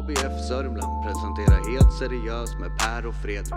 [0.00, 3.54] ABF Sörmland presenterar Helt seriöst med Per och Fredrik.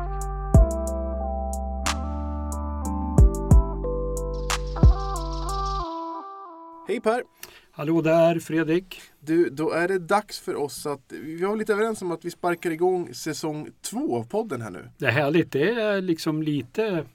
[6.87, 7.23] Hej Per!
[7.71, 9.01] Hallå där Fredrik!
[9.19, 12.31] Du, då är det dags för oss att, vi var lite överens om att vi
[12.31, 14.89] sparkar igång säsong två av podden här nu.
[14.97, 15.51] Det är härligt.
[15.51, 17.05] Det är liksom lite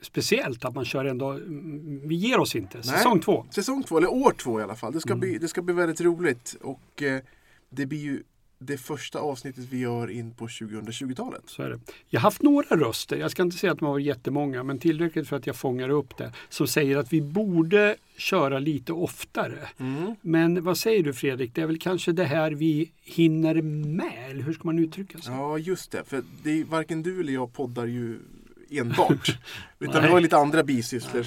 [0.00, 1.38] speciellt att man kör ändå.
[2.04, 2.82] Vi ger oss inte.
[2.82, 3.46] Säsong Nej, två.
[3.50, 4.92] Säsong två, eller år två i alla fall.
[4.92, 6.56] Det ska, bli, det ska bli väldigt roligt.
[6.60, 7.20] Och eh,
[7.70, 8.22] det blir ju
[8.62, 11.42] det första avsnittet vi gör in på 2020-talet.
[11.46, 11.80] Så är det.
[12.08, 14.78] Jag har haft några röster, jag ska inte säga att de har varit jättemånga, men
[14.78, 19.68] tillräckligt för att jag fångar upp det, som säger att vi borde köra lite oftare.
[19.78, 20.14] Mm.
[20.20, 24.42] Men vad säger du Fredrik, det är väl kanske det här vi hinner med, eller
[24.42, 25.34] hur ska man uttrycka sig?
[25.34, 26.04] Ja, just det.
[26.04, 28.18] För det är, varken du eller jag poddar ju
[28.70, 29.38] enbart.
[29.78, 31.26] Utan har ju lite andra bisysslor.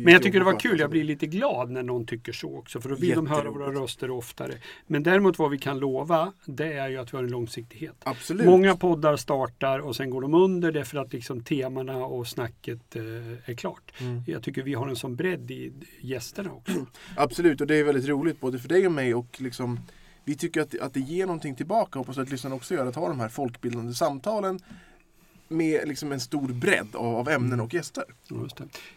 [0.00, 2.80] Men jag tycker det var kul, jag blir lite glad när någon tycker så också,
[2.80, 4.52] för då vill de höra våra röster oftare.
[4.86, 7.94] Men däremot vad vi kan lova, det är ju att vi har en långsiktighet.
[8.02, 8.46] Absolut.
[8.46, 13.02] Många poddar startar och sen går de under därför att liksom temana och snacket eh,
[13.44, 13.92] är klart.
[13.98, 14.22] Mm.
[14.26, 16.86] Jag tycker vi har en sån bredd i gästerna också.
[17.16, 19.14] Absolut, och det är väldigt roligt både för dig och mig.
[19.14, 19.80] Och liksom,
[20.24, 21.98] vi tycker att, att det ger någonting tillbaka.
[21.98, 22.86] Hoppas att lyssnarna också gör.
[22.86, 24.60] Att ha de här folkbildande samtalen
[25.54, 28.04] med liksom en stor bredd av, av ämnen och gäster.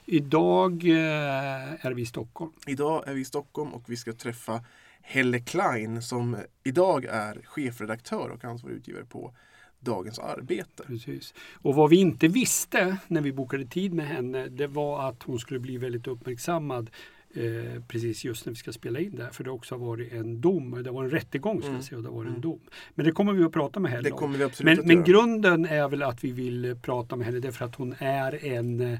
[0.05, 2.51] Idag eh, är vi i Stockholm.
[2.67, 4.63] Idag är vi i Stockholm och vi ska träffa
[5.01, 9.33] Helle Klein som idag är chefredaktör och ansvarig utgivare på
[9.79, 10.83] Dagens Arbete.
[10.87, 11.33] Precis.
[11.61, 15.39] Och vad vi inte visste när vi bokade tid med henne det var att hon
[15.39, 16.89] skulle bli väldigt uppmärksammad
[17.37, 19.31] eh, precis just när vi ska spela in det här.
[19.31, 21.75] För det också har varit en dom, det var en rättegång ska Mm.
[21.75, 22.41] jag säga, och det var en Mm.
[22.41, 22.59] dom.
[22.95, 24.49] Men det kommer vi att prata med henne om.
[24.63, 28.45] Men, men grunden är väl att vi vill prata med henne därför att hon är
[28.45, 28.97] en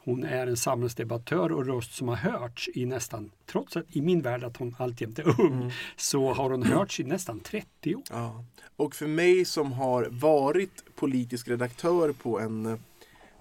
[0.00, 4.22] hon är en samhällsdebattör och röst som har hörts i nästan, trots att i min
[4.22, 5.70] värld att hon alltjämt är ung, Mm.
[5.96, 8.02] så har hon hörts i nästan 30 år.
[8.10, 8.44] Ja.
[8.76, 12.78] Och för mig som har varit politisk redaktör på en,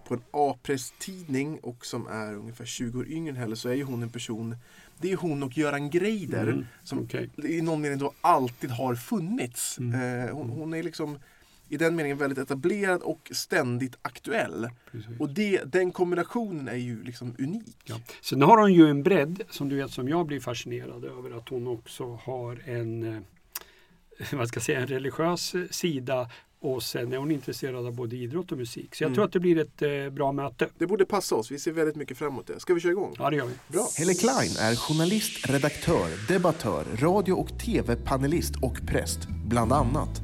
[0.08, 3.84] på en A-presstidning och som är ungefär 20 år yngre än Helle så är ju
[3.84, 4.56] hon en person
[5.02, 7.30] Det är hon och Göran Greider Mm, som okej.
[7.44, 9.78] i någon mening då alltid har funnits.
[9.80, 10.24] Mm.
[10.28, 11.20] Eh, hon, hon är liksom
[11.70, 14.70] i den meningen väldigt etablerad och ständigt aktuell.
[14.92, 15.20] Precis.
[15.20, 17.78] Och det, den kombinationen är ju liksom unik.
[17.86, 17.96] Ja.
[18.22, 21.50] Sen har hon ju en bredd som du vet som jag blir fascinerad över att
[21.50, 23.22] hon också har en, eh,
[24.38, 26.30] vad ska jag säga, en religiös sida
[26.76, 28.96] och sen är hon intresserad av både idrott och musik.
[28.96, 29.16] Så jag Mm.
[29.16, 30.68] tror att det blir ett eh, bra möte.
[30.78, 31.52] Det borde passa oss.
[31.52, 32.60] Vi ser väldigt mycket fram emot det.
[32.60, 33.16] Ska vi köra igång?
[33.20, 33.54] Ja, det gör vi.
[33.68, 33.88] Bra.
[33.98, 40.22] Helle Klein är journalist, redaktör, debattör, radio och tv-panelist och präst, bland annat.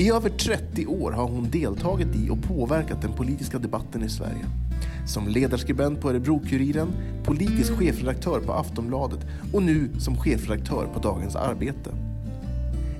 [0.00, 4.46] I över 30 år har hon deltagit i och påverkat den politiska debatten i Sverige.
[5.06, 6.88] Som ledarskribent på Örebro-Kuriren,
[7.24, 9.20] politisk chefredaktör på Aftonbladet
[9.52, 11.90] och nu som chefredaktör på Dagens Arbete.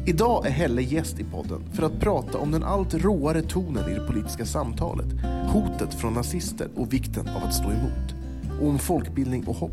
[0.06, 3.94] Idag är Helle gäst i podden för att prata om den allt råare tonen i
[3.94, 5.06] det politiska samtalet,
[5.52, 8.14] hotet från nazister och vikten av att stå emot,
[8.60, 9.72] och om folkbildning och hopp.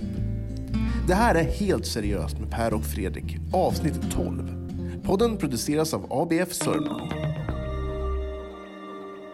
[1.08, 5.02] Det här är Helt seriöst med Per och Fredrik, avsnitt 12.
[5.06, 7.14] Podden produceras av ABF Sörmland.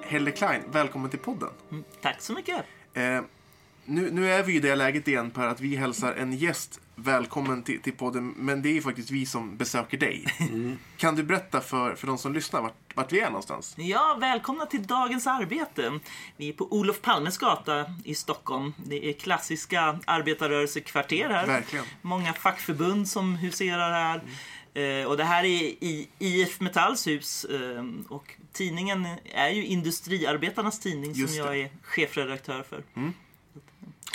[0.04, 1.50] Helle Klein, välkommen till podden.
[1.72, 2.58] Mm, Tack så mycket.
[2.94, 3.22] Eh,
[3.86, 7.64] nu, nu är vi i det läget igen Per att vi hälsar en gäst välkommen
[7.64, 8.34] till, till podden.
[8.38, 10.26] Men det är ju faktiskt vi som besöker dig.
[10.98, 13.76] Kan du berätta för, för de som lyssnar vart, vart vi är någonstans?
[13.78, 16.00] Ja, välkomna till dagens arbete.
[16.38, 18.74] Vi är på Olof Palmes gata i Stockholm.
[18.86, 21.48] Det är klassiska arbetarrörelsekvarter här.
[21.48, 21.86] Verkligen.
[22.02, 24.22] Många fackförbund som huserar här.
[24.74, 27.46] Eh, och det här är i IF Metalls hus.
[27.46, 31.62] Eh, och tidningen är ju Industriarbetarnas tidning Just som jag det.
[31.62, 32.84] är chefredaktör för.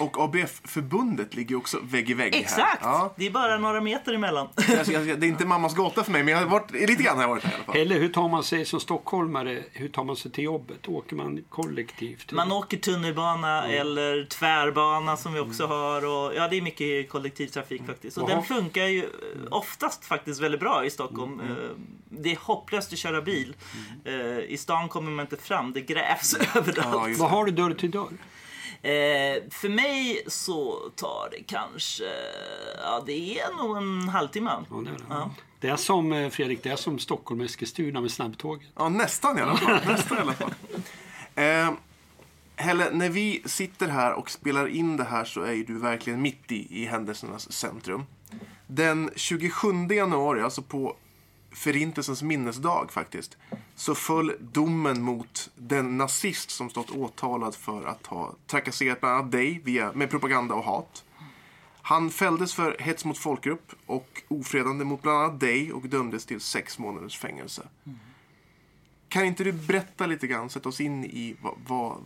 [0.00, 2.41] Och ABF-förbundet ligger också vägg i vägg här.
[2.41, 2.78] Exakt!
[2.82, 3.14] Ja.
[3.16, 4.48] Det är bara några meter emellan.
[4.69, 7.16] Jag, jag, det är inte mammas gata för mig, men jag har varit, lite grann
[7.16, 7.76] har jag varit här i alla fall.
[7.76, 10.88] Eller hur tar man sig som stockholmare, hur tar man sig till jobbet?
[10.88, 12.32] Åker man kollektivt?
[12.32, 16.05] Man åker tunnelbana eller tvärbana som vi också har.
[16.06, 18.19] Och, ja, det är mycket kollektivtrafik faktiskt.
[18.19, 18.34] Och Jaha.
[18.37, 19.08] den funkar ju eh,
[19.50, 21.40] oftast faktiskt väldigt bra i Stockholm.
[21.40, 21.55] Mm, Eh,
[22.11, 23.56] Det är hopplöst att köra bil.
[24.05, 27.11] Eh, I stan kommer man inte fram, det grävs överallt.
[27.11, 28.12] Ja, Vad har du dörr till dörr?
[28.82, 32.04] Eh, för mig så tar det kanske,
[32.82, 34.50] ja det är nog en halvtimme.
[34.70, 35.04] Ja, det, är det.
[35.08, 35.30] Ja.
[35.60, 38.69] det är som eh, Fredrik, det är som Stockholm Eskilstuna med snabbtåget.
[38.76, 39.80] Ja, nästan i alla fall.
[39.86, 40.54] nästan i alla fall.
[41.34, 41.70] Eh,
[42.60, 46.22] Helle, när vi sitter här och spelar in det här så är ju du verkligen
[46.22, 48.04] mitt i, i händelsernas centrum.
[48.66, 50.96] Den 27 januari, alltså på
[51.50, 53.37] Förintelsens minnesdag faktiskt,
[53.75, 59.33] så föll domen mot den nazist som stått åtalad för att ha trakasserat bland annat
[59.33, 61.05] dig via, med propaganda och hat.
[61.83, 66.41] Han fälldes för hets mot folkgrupp och ofredande mot bland annat dig och dömdes till
[66.41, 67.62] sex månaders fängelse.
[69.09, 71.97] Kan inte du berätta lite grann, sätta oss in i vad, vad,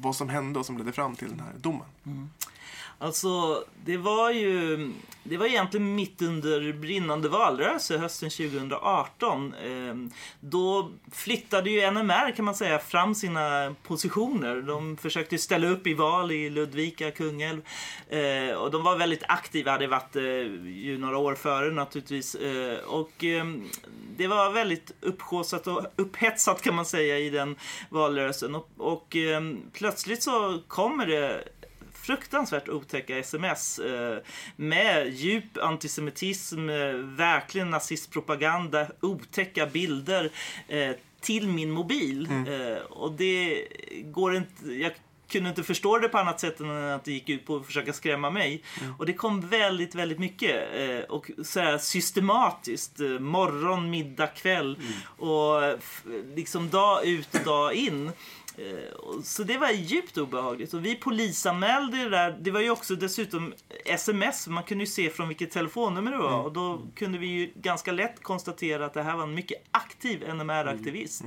[0.00, 1.86] vad som hände och som ledde fram till den här domen?
[2.06, 2.30] Mm.
[3.02, 4.92] Alltså, det var ju
[5.24, 9.54] det var egentligen mitt under brinnande valrörelse hösten 2018.
[9.54, 10.10] Ehm,
[10.40, 14.62] då flyttade ju NMR kan man säga fram sina positioner.
[14.62, 17.62] De försökte ställa upp i val i Ludvika, Kungälv.
[18.10, 22.34] Ehm, och de var väldigt aktiva, hade varit eh, ju några år före naturligtvis.
[22.34, 23.24] Ehm, och
[24.16, 27.56] det var väldigt upphaussat och upphetsat kan man säga i den
[27.90, 28.54] valrörelsen.
[28.54, 29.16] Och, och
[29.72, 31.44] plötsligt så kommer det
[32.02, 34.18] fruktansvärt otäcka sms eh,
[34.56, 40.30] med djup antisemitism, eh, verkligen nazistpropaganda, otäcka bilder
[40.68, 40.90] eh,
[41.20, 42.28] till min mobil.
[42.48, 43.68] Eh, och det
[44.04, 44.72] går inte...
[44.72, 44.92] Jag
[45.28, 47.92] kunde inte förstå det på annat sätt än att det gick ut på att försöka
[47.92, 48.62] skrämma mig.
[48.98, 50.64] Och det kom väldigt, väldigt mycket.
[51.10, 52.98] Och så systematiskt.
[53.20, 54.78] Morgon, middag, kväll.
[55.18, 56.02] Och f-
[56.34, 58.12] liksom dag ut och dag in.
[58.58, 60.74] Eh, Så det var djupt obehagligt.
[60.74, 62.36] Och vi polisanmälde det där.
[62.40, 63.52] Det var ju också dessutom
[63.84, 64.48] sms.
[64.48, 66.42] Man kunde ju se från vilket telefonnummer det var.
[66.42, 70.24] Och då kunde vi ju ganska lätt konstatera att det här var en mycket aktiv
[70.34, 71.22] NMR-aktivist.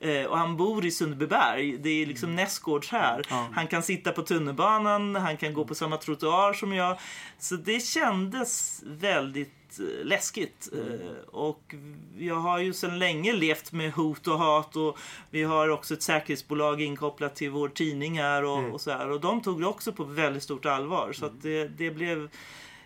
[0.00, 1.76] Eh, och han bor i Sundbyberg.
[1.78, 3.22] Det är liksom nästgårds här.
[3.52, 6.98] Han kan sitta på tunnelbanan, han kan gå på samma trottoar som jag.
[7.38, 10.68] Så det kändes väldigt eh, läskigt.
[10.72, 11.74] Eh, Och
[12.18, 14.98] jag har ju sedan länge levt med hot och hat och
[15.30, 19.10] vi har också ett säkerhetsbolag inkopplat till vår tidning här och, och så här.
[19.10, 21.12] Och de tog det också på väldigt stort allvar.
[21.12, 22.28] Så att det, det blev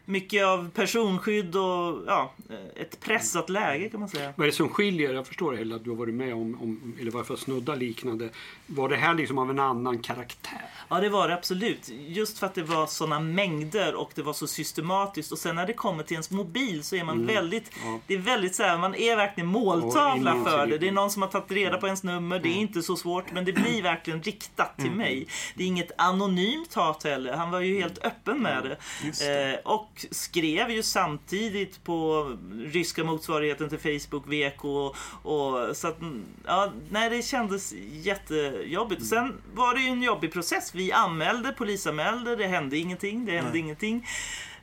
[0.07, 2.33] mycket av personskydd och ja,
[2.77, 4.33] ett pressat läge kan man säga.
[4.37, 5.15] Vad är det som skiljer?
[5.15, 8.29] Jag förstår Ella att du har varit med om, om eller varför snudda liknande.
[8.67, 10.65] Var det här liksom av en annan karaktär?
[10.89, 11.91] Ja, det var det absolut.
[12.07, 15.33] Just för att det var såna mängder och det var så systematiskt.
[15.33, 17.71] Och sen när det kommer till ens mobil så är man väldigt...
[17.85, 18.01] Ja.
[18.07, 20.79] Det är väldigt så här, man är verkligen Ja, måltavla i för det.
[20.79, 22.39] Det är någon som har tagit reda på ens nummer.
[22.39, 25.27] Det är inte så svårt, men det blir verkligen riktat till mig.
[25.55, 27.33] Det är inget anonymt hat heller.
[27.33, 29.53] Han var ju helt öppen med det.
[29.53, 32.31] Eh, och skrev ju samtidigt på
[32.65, 34.65] ryska motsvarigheten till Facebook, VK.
[34.65, 35.99] Och, och, så att,
[36.47, 39.01] ja, nej, det kändes jättejobbigt.
[39.01, 40.75] Och sen var det ju en jobbig process.
[40.75, 43.27] Vi anmälde, polisanmälde, det hände ingenting.
[43.27, 44.07] Det hände ingenting.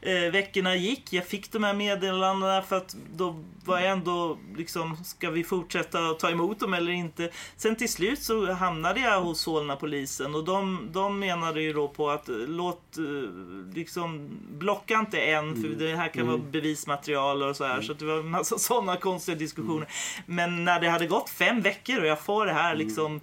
[0.05, 3.35] Eh, veckorna gick, jag fick de här meddelandena för att då
[3.65, 7.29] var jag ändå liksom, ska vi fortsätta ta emot dem eller inte?
[7.57, 11.87] Sen till slut så hamnade jag hos Solna polisen och de, de menade ju då
[11.87, 17.43] på att eh, låt, eh, liksom, blocka inte än för det här kan vara bevismaterial
[17.43, 17.81] och så här.
[17.81, 19.87] Så att det var en massa sådana konstiga diskussioner.
[20.25, 23.21] Men när det hade gått fem veckor och jag får det här liksom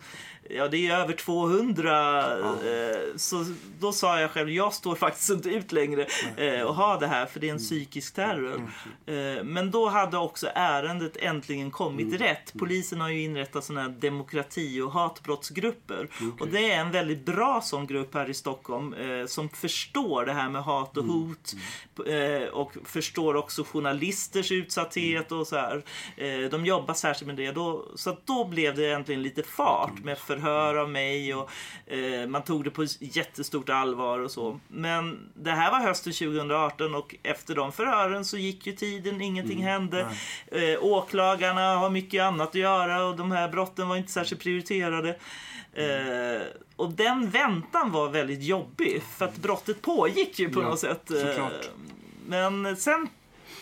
[0.54, 2.38] Ja, det är över 200.
[2.40, 3.44] Eh, så
[3.78, 6.06] då sa jag själv, jag står faktiskt inte ut längre
[6.36, 8.70] eh, och ha det här för det är en psykisk terror.
[9.06, 12.52] Eh, men då hade också ärendet äntligen kommit rätt.
[12.58, 16.08] Polisen har ju inrättat sådana här demokrati och hatbrottsgrupper.
[16.38, 18.94] Och det är en väldigt bra sån grupp här i Stockholm
[19.26, 21.54] som förstår det här med hat och hot
[22.52, 25.82] och förstår också journalisters utsatthet och så här.
[26.48, 27.54] De jobbar särskilt med det.
[27.94, 31.50] Så då blev det äntligen lite fart med förhör av mig och
[31.86, 34.60] eh, man tog det på jättestort allvar och så.
[34.68, 39.62] Men det här var hösten 2018 och efter de förhören så gick ju tiden, ingenting
[39.62, 40.00] hände.
[40.46, 45.08] Eh, åklagarna har mycket annat att göra och de här brotten var inte särskilt prioriterade.
[45.72, 46.42] Eh,
[46.76, 51.10] och den väntan var väldigt jobbig för att brottet pågick ju på Ja, något sätt.
[51.10, 51.70] Eh, såklart.
[52.26, 53.08] men sen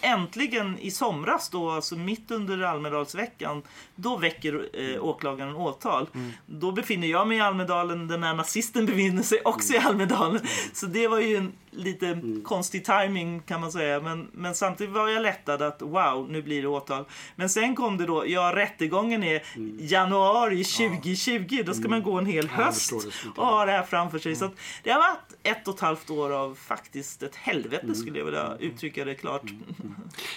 [0.00, 3.62] äntligen i somras då, alltså mitt under Almedalsveckan,
[3.94, 6.06] då väcker eh, åklagaren åtal.
[6.46, 10.40] Då befinner jag mig i Almedalen, den här nazisten befinner sig också i Almedalen.
[10.72, 14.00] Så det var ju en lite konstig timing kan man säga.
[14.00, 17.04] Men, men samtidigt var jag lättad att wow, nu blir det åtal.
[17.36, 19.42] Men sen kom det då, ja rättegången är
[19.78, 21.62] januari 2020.
[21.66, 22.92] Då ska man gå en hel Ja, höst
[23.36, 24.36] och ha det här framför sig.
[24.36, 28.18] Så att det har varit ett och ett halvt år av faktiskt ett helvete skulle
[28.18, 29.42] jag vilja uttrycka det klart.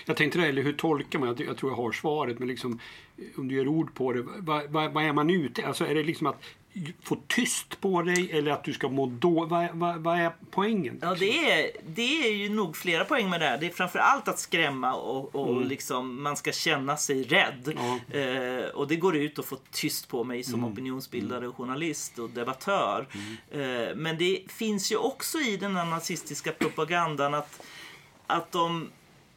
[0.06, 1.28] Jag tänkte det, eller hur tolkar man?
[1.28, 2.80] Jag, jag tror jag har svaret, men liksom,
[3.38, 4.22] om du gör ord på det.
[4.22, 6.42] Vad, vad, vad är man ute Alltså är det liksom att
[7.04, 9.46] få tyst på dig eller att du ska må då?
[9.46, 11.00] Vad, vad, vad är poängen?
[11.02, 13.58] Ja, det är, det är ju nog flera poäng med det här.
[13.58, 17.74] Det är framför allt att skrämma och, och liksom, man ska känna sig rädd.
[17.76, 18.20] Ja.
[18.20, 23.08] Eh, och det går ut att få tyst på mig som opinionsbildare, journalist och debattör.
[23.52, 27.62] Eh, men det finns ju också i den här nazistiska propagandan att,
[28.28, 28.90] att de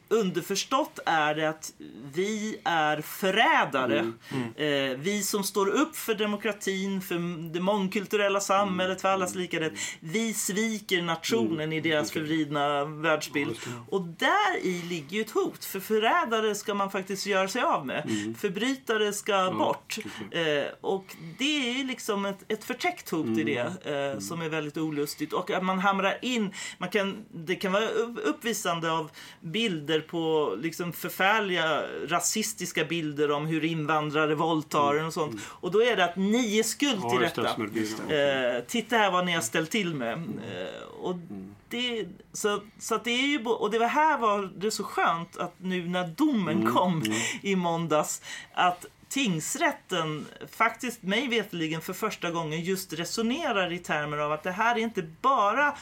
[0.09, 1.73] underförstått är det att
[2.13, 4.11] vi är förrädare.
[4.55, 7.15] Eh, vi som står upp för demokratin, för
[7.53, 9.73] det mångkulturella samhället, för allas lika rätt.
[9.99, 13.57] Vi sviker nationen i deras förvridna världsbild.
[13.89, 15.65] Och där i ligger ju ett hot.
[15.65, 18.09] För förrädare ska man faktiskt göra sig av med.
[18.37, 19.97] Förbrytare ska bort.
[20.31, 23.59] Eh, och det är liksom ett, ett förtäckt hot i det
[23.91, 25.33] eh, som är väldigt olustigt.
[25.33, 30.55] Och att man hamrar in, man kan, det kan vara upp- uppvisande av bilder på
[30.61, 35.41] liksom förfärliga rasistiska bilder om hur invandrare våldtar en och sånt.
[35.47, 38.55] Och då är det att ni är skuld till Ja, det, detta.
[38.57, 40.13] Eh, titta här vad ni har ställt till med.
[40.13, 41.15] Eh, och
[41.69, 45.53] det, så, så det är ju, och det var här var det så skönt att
[45.57, 47.03] nu när domen kom
[47.41, 48.21] i måndags
[48.53, 54.51] att tingsrätten faktiskt mig veterligen för första gången just resonerar i termer av att det
[54.51, 55.75] här är inte bara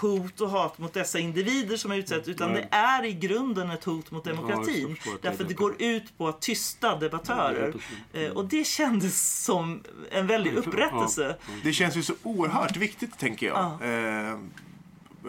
[0.00, 2.68] hot och hat mot dessa individer som är utsatta utan Nej.
[2.70, 4.96] det är i grunden ett hot mot demokratin.
[5.04, 7.74] är därför det går ut på att tysta debattörer.
[8.12, 11.36] Eh, och det kändes som en väldig upprättelse.
[11.64, 13.78] Det känns ju så oerhört viktigt, tänker jag.
[13.80, 13.86] Ja.
[13.86, 14.38] Eh,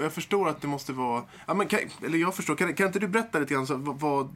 [0.02, 1.24] jag förstår att det måste vara...
[1.46, 2.56] Ja, men kan, eller jag förstår.
[2.56, 4.30] Kan, kan inte du berätta lite grann så, vad, vad...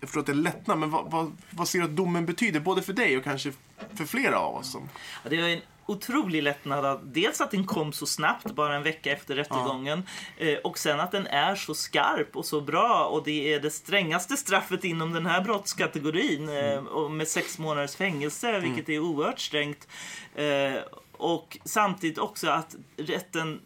[0.00, 2.60] Jag förstår att det är lättnad, men vad, vad, vad ser du att domen betyder?
[2.60, 3.52] Både för dig och kanske
[3.94, 4.72] för flera av oss.
[4.72, 4.88] Som,
[5.24, 9.12] Ja, Det var en otrolig lättnad dels att den kom så snabbt, bara en vecka
[9.12, 10.02] efter rättegången.
[10.36, 13.04] Eh, och sen att den är så skarp och så bra.
[13.04, 16.48] Och det är det strängaste straffet inom den här brottskategorin.
[16.48, 19.88] Eh, och med sex månaders fängelse, vilket är oerhört strängt.
[20.34, 20.74] Eh,
[21.12, 23.60] och samtidigt också att rätten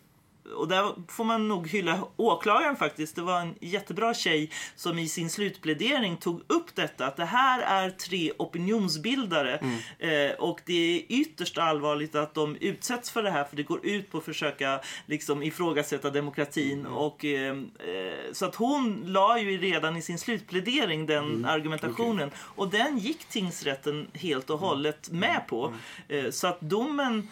[0.56, 3.16] och där får man nog hylla åklagaren faktiskt.
[3.16, 7.06] Det var en jättebra tjej som i sin slutplädering tog upp detta.
[7.06, 9.60] Att det här är tre opinionsbildare.
[9.98, 13.44] Eh, och det är ytterst allvarligt att de utsätts för det här.
[13.44, 16.86] För det går ut på att försöka liksom, ifrågasätta demokratin.
[16.86, 22.30] Och, eh, eh, så att hon la ju redan i sin slutplädering den argumentationen.
[22.36, 25.74] Och den gick tingsrätten helt och hållet med på.
[26.08, 27.28] Eh, så att domen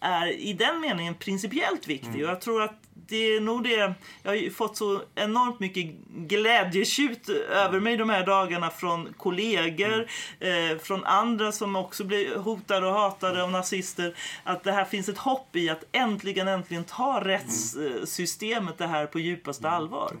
[0.00, 2.24] är i den meningen principiellt viktig.
[2.24, 2.74] Och jag tror att
[3.10, 8.10] det är nog det, jag har ju fått så enormt mycket glädjetjut över mig de
[8.10, 10.06] här dagarna från kollegor,
[10.40, 14.14] eh, från andra som också blir hotade och hatade av nazister.
[14.44, 19.18] Att det här finns ett hopp i att äntligen, äntligen ta rättssystemet det här på
[19.18, 20.16] djupaste allvar.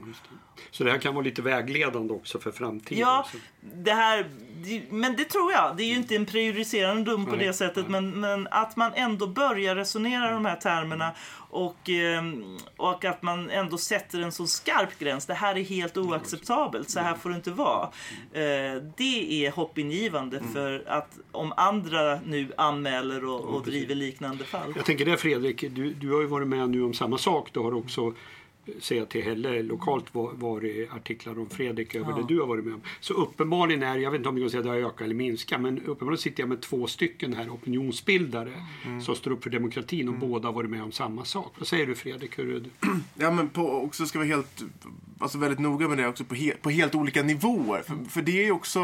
[0.70, 2.98] Så det här kan vara lite vägledande också för framtiden.
[2.98, 3.26] Ja,
[3.60, 4.30] det här,
[4.90, 5.76] men det tror jag.
[5.76, 7.88] Det är ju inte en prejudicerande dom på det sättet.
[7.88, 11.12] Men, men att man ändå börjar resonera de här termerna
[11.50, 15.26] och, ehm, och att man ändå sätter en så skarp gräns.
[15.26, 16.90] Det här är helt oacceptabelt.
[16.90, 17.88] Så här får det inte vara.
[18.32, 24.72] Eh, Det är hoppingivande för att om andra nu anmäler och, och driver liknande fall.
[24.76, 27.48] Jag tänker det Fredrik, du, du har ju varit med nu om samma sak.
[27.52, 28.12] Du har också
[28.78, 32.74] säga till Helle lokalt var- varit artiklar om Fredrik över det du har varit med
[32.74, 32.80] om.
[33.00, 35.00] Så uppenbarligen är, jag vet inte om det går att säga att det har ökat
[35.00, 38.52] eller minskat, men uppenbarligen sitter jag med två stycken här opinionsbildare
[39.04, 41.52] som står upp för demokratin och båda har varit med om samma sak.
[41.58, 42.38] Vad säger du Fredrik?
[42.38, 42.70] Hur är det?
[43.14, 44.62] Ja, men på, också ska vara helt,
[45.18, 47.82] alltså väldigt noga med det också på, he, på helt olika nivåer.
[47.82, 48.80] För, för det är ju också,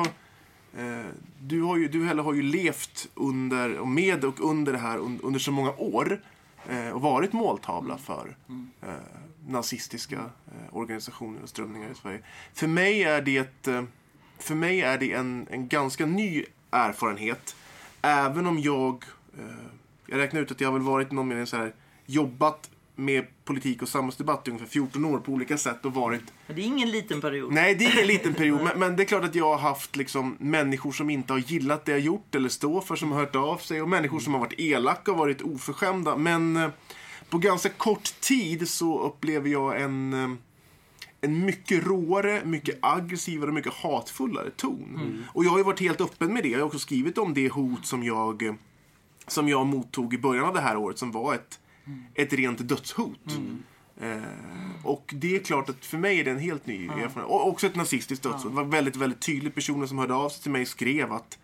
[0.79, 1.07] eh,
[1.41, 4.99] du, har ju, du heller har ju levt under, och med och under det här
[4.99, 6.21] un, under så många år
[6.69, 8.37] eh, och varit måltavla för
[8.83, 8.89] eh,
[9.47, 12.21] nazistiska eh, organisationer och strömningar i Sverige.
[12.55, 13.83] För mig är det, eh,
[14.39, 17.57] för mig är det en, en ganska ny erfarenhet.
[18.03, 19.05] Även om jag,
[19.39, 19.67] eh,
[20.07, 21.75] jag räknar ut att jag har väl varit någon mening så här,
[22.07, 26.57] jobbat med politik och samhällsdebatt i ungefär 14 år på olika sätt och varit Men
[26.57, 27.53] det är ingen liten period.
[27.53, 28.61] Nej, det är en liten period.
[28.65, 31.85] Men, men det är klart att jag har haft liksom, människor som inte har gillat
[31.85, 33.83] det jag gjort eller står för, som har hört av sig.
[33.83, 36.17] Och människor som har varit elaka och varit oförskämda.
[36.17, 36.73] Men
[37.31, 40.31] på ganska kort tid så upplever jag en, eh,
[41.21, 45.25] en mycket råare, mycket aggressivare mycket hatfullare ton.
[45.33, 46.49] Och jag har ju varit helt öppen med det.
[46.49, 48.55] Jag har också skrivit om det hot som jag, eh,
[49.27, 51.61] som jag mottog i början av det här året som var ett,
[52.15, 53.39] ett rent dödshot.
[54.01, 54.23] Eh,
[54.85, 57.25] och det är klart att för mig är det en helt ny erfarenhet.
[57.25, 58.43] Och också ett nazistiskt dödshot.
[58.43, 59.55] Det var väldigt, väldigt tydligt.
[59.55, 61.39] Personen som hörde av sig till mig skrev att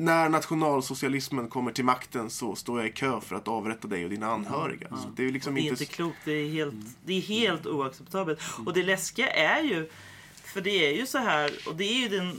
[0.00, 4.10] när nationalsocialismen kommer till makten så står jag i kö för att avrätta dig och
[4.10, 4.88] dina anhöriga.
[4.88, 5.82] Så det är liksom Det är inte...
[5.82, 6.18] inte klokt.
[6.24, 8.40] Det är helt, det är helt oacceptabelt.
[8.66, 9.90] Och det läskiga är ju,
[10.44, 12.38] för det är ju så här, och det är ju den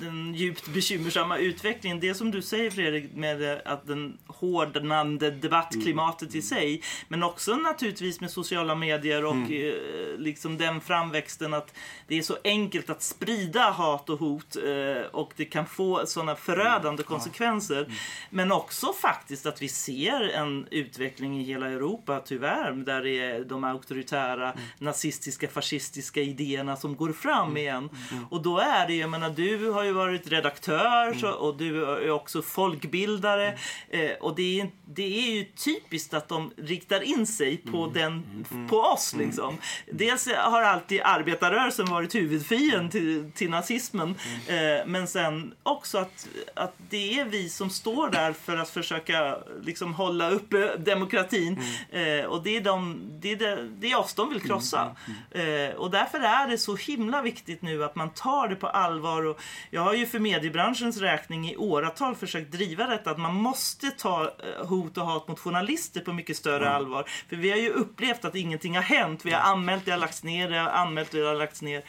[0.00, 2.00] den djupt bekymmersamma utvecklingen.
[2.00, 6.82] Det som du säger Fredrik med att den hårdnande debattklimatet i sig.
[7.08, 9.74] Men också naturligtvis med sociala medier och eh,
[10.18, 11.74] liksom den framväxten att
[12.06, 16.34] det är så enkelt att sprida hat och hot eh, och det kan få sådana
[16.34, 17.92] förödande konsekvenser.
[18.30, 23.44] Men också faktiskt att vi ser en utveckling i hela Europa tyvärr där det är
[23.44, 27.88] de auktoritära nazistiska fascistiska idéerna som går fram igen.
[28.30, 32.10] Och då är det ju, jag menar du har ju varit redaktör och du är
[32.10, 33.58] också folkbildare
[33.90, 38.44] eh, och det är, det är ju typiskt att de riktar in sig på, den,
[38.68, 39.56] på oss liksom.
[39.90, 44.14] Dels har alltid arbetarrörelsen varit huvudfienden till, till nazismen
[44.46, 49.38] eh, men sen också att, att det är vi som står där för att försöka
[49.62, 51.60] liksom hålla uppe demokratin.
[51.90, 54.96] Eh, och det är, de, det, är det, det är oss de vill krossa.
[55.30, 59.26] Eh, och därför är det så himla viktigt nu att man tar det på allvar.
[59.26, 63.90] Och jag har ju för mediebranschens räkning i åratal försökt driva detta att man måste
[63.90, 67.04] ta eh, hot och hat mot journalister på mycket större allvar.
[67.28, 69.24] För vi har ju upplevt att ingenting har hänt.
[69.24, 71.82] Vi har anmält, det har lagts ner, det har anmält, det har lagts ner.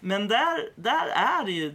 [0.00, 1.74] Men där, där är det ju,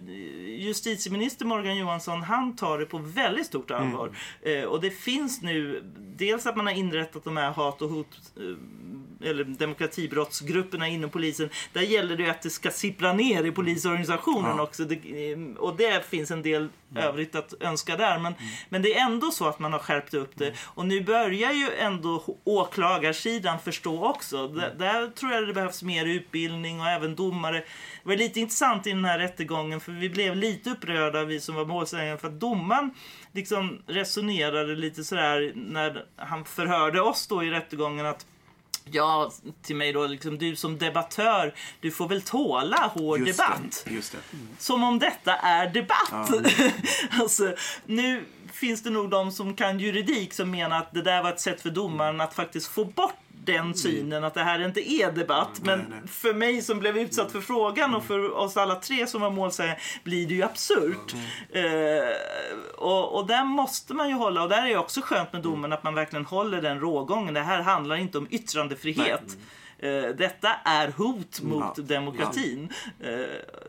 [0.57, 4.17] justitieminister Morgan Johansson, han tar det på väldigt stort allvar.
[4.41, 8.19] Eh, och det finns nu, dels att man har inrättat de här hat och hot
[8.37, 11.49] eh, eller demokratibrottsgrupperna inom polisen.
[11.73, 14.83] Där gäller det ju att det ska sippra ner i polisorganisationen också.
[14.83, 18.19] Det, eh, och det finns en del övrigt att önska där.
[18.19, 18.33] Men,
[18.69, 20.53] men det är ändå så att man har skärpt upp det.
[20.63, 24.47] Och nu börjar ju ändå åklagarsidan förstå också.
[24.47, 27.63] Där, där tror jag det behövs mer utbildning och även domare.
[28.03, 31.55] Det var lite intressant i den här rättegången för vi blev lite upprörda vi som
[31.55, 32.91] var målsägande för att domaren
[33.31, 38.25] liksom resonerade lite sådär när han förhörde oss då i rättegången att
[38.86, 39.31] Ja,
[39.62, 43.83] till mig då, liksom, du som debattör, du får väl tåla hård Just debatt.
[43.86, 44.17] Det, just det.
[44.57, 46.29] Som om detta är debatt.
[47.22, 47.55] alltså,
[47.86, 51.39] nu finns det nog de som kan juridik som menar att det där var ett
[51.39, 55.62] sätt för domaren att faktiskt få bort den synen att det här inte är debatt.
[55.63, 56.00] Men nej, nej.
[56.07, 59.77] för mig som blev utsatt för frågan och för oss alla tre som var målsägare
[60.03, 61.15] blir det ju absurt.
[61.50, 61.63] Eh,
[62.77, 65.73] och, och där måste man ju hålla, och där är det också skönt med domen
[65.73, 67.33] att man verkligen håller den rågången.
[67.33, 69.38] Det här handlar inte om yttrandefrihet.
[69.79, 71.83] Eh, detta är hot mot Ja.
[71.83, 72.69] demokratin.
[73.00, 73.12] Eh,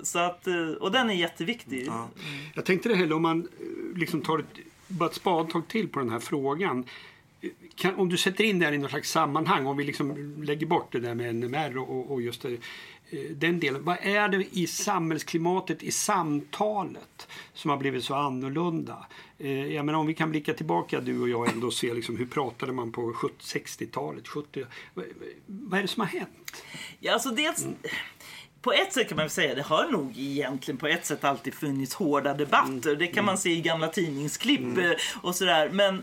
[0.03, 1.87] så att, eh, och den är jätteviktig.
[1.87, 2.09] Ja.
[2.55, 4.47] Jag tänkte det heller om man eh, liksom tar ett,
[4.87, 6.85] bara ett spadtag till på den här frågan.
[7.77, 10.35] Eh, Kan, om du sätter in det här i något slags sammanhang, om vi liksom
[10.43, 12.53] lägger bort det där med NMR och, och- just det,
[13.11, 13.85] eh, den delen.
[13.85, 19.07] Vad är det i samhällsklimatet, i samtalet som har blivit så annorlunda?
[19.39, 22.17] Eh, Jag menar, om vi kan blicka tillbaka du och jag ändå och se liksom,
[22.17, 25.05] hur pratade man på 70 60-talet, 70 vad,
[25.47, 26.63] vad är det som har hänt?
[27.01, 27.67] Ja, alltså dels,
[28.63, 31.95] På ett sätt kan man säga, det har nog egentligen på ett sätt alltid funnits
[31.95, 32.97] hårda debatter.
[32.97, 34.91] Det kan man se i gamla tidningsklipp eh,
[35.23, 35.71] och sådär.
[35.73, 36.03] Men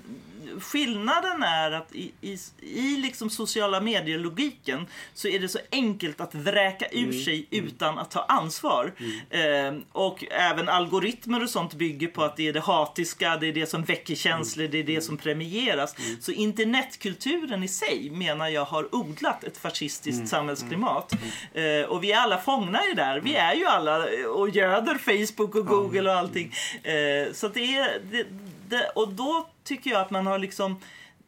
[0.60, 6.36] skillnaden är att i, i, i liksom sociala medier-logiken så är det så enkelt att
[6.36, 8.94] vräka ur sig utan att ta ansvar.
[9.30, 13.54] Eh, och även algoritmer och sånt bygger på att det är det hatiska, det är
[13.54, 15.96] det som väcker känslor, det är det som premieras.
[16.20, 21.14] Så internetkulturen i sig menar jag har odlat ett fascistiskt samhällsklimat.
[21.54, 23.20] Eh, och vi är alla fångna i det där.
[23.20, 26.54] Vi är ju alla och göder Facebook och Google och allting.
[26.84, 28.02] Eh, så det är...
[28.12, 28.26] Det,
[28.72, 30.80] det, och då tycker jag att man har liksom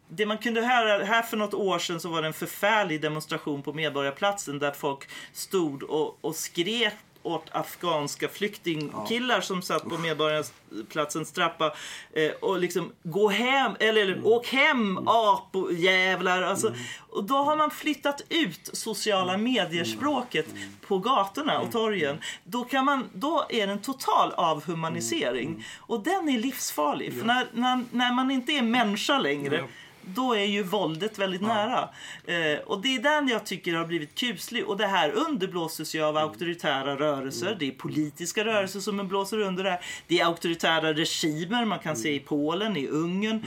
[0.08, 3.62] det man kunde höra, här för något år sedan så var det en förfärlig demonstration
[3.62, 11.32] på Medborgarplatsen där folk stod och, och skrek åt afghanska flyktingkillar som satt på Medborgarplatsens
[11.32, 11.74] trappa
[12.14, 16.42] eh, och liksom gå hem, eller, eller åk hem apojävlar.
[16.42, 16.74] Alltså,
[17.10, 20.46] och då har man flyttat ut sociala medier-språket
[20.88, 22.18] på gatorna och torgen.
[22.44, 25.66] Då, kan man, då är det en total avhumanisering.
[25.80, 27.20] Och den är livsfarlig.
[27.20, 29.68] För när, när, när man inte är människa längre
[30.06, 31.90] då är ju våldet väldigt nära.
[32.26, 34.68] Eh, och det är den jag tycker har blivit kuslig.
[34.68, 37.56] Och det här underblåses ju av auktoritära rörelser.
[37.60, 39.82] Det är politiska rörelser som blåser under det här.
[40.08, 43.46] Det är auktoritära regimer man kan se i Polen, i Ungern.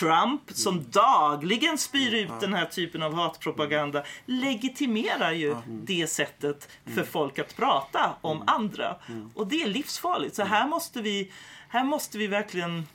[0.00, 7.02] Trump som dagligen spyr ut den här typen av hatpropaganda legitimerar ju det sättet för
[7.02, 8.96] folk att prata om andra.
[9.34, 10.36] Och det är livsfarligt.
[10.36, 11.32] Så här måste vi,
[11.68, 12.86] här måste vi verkligen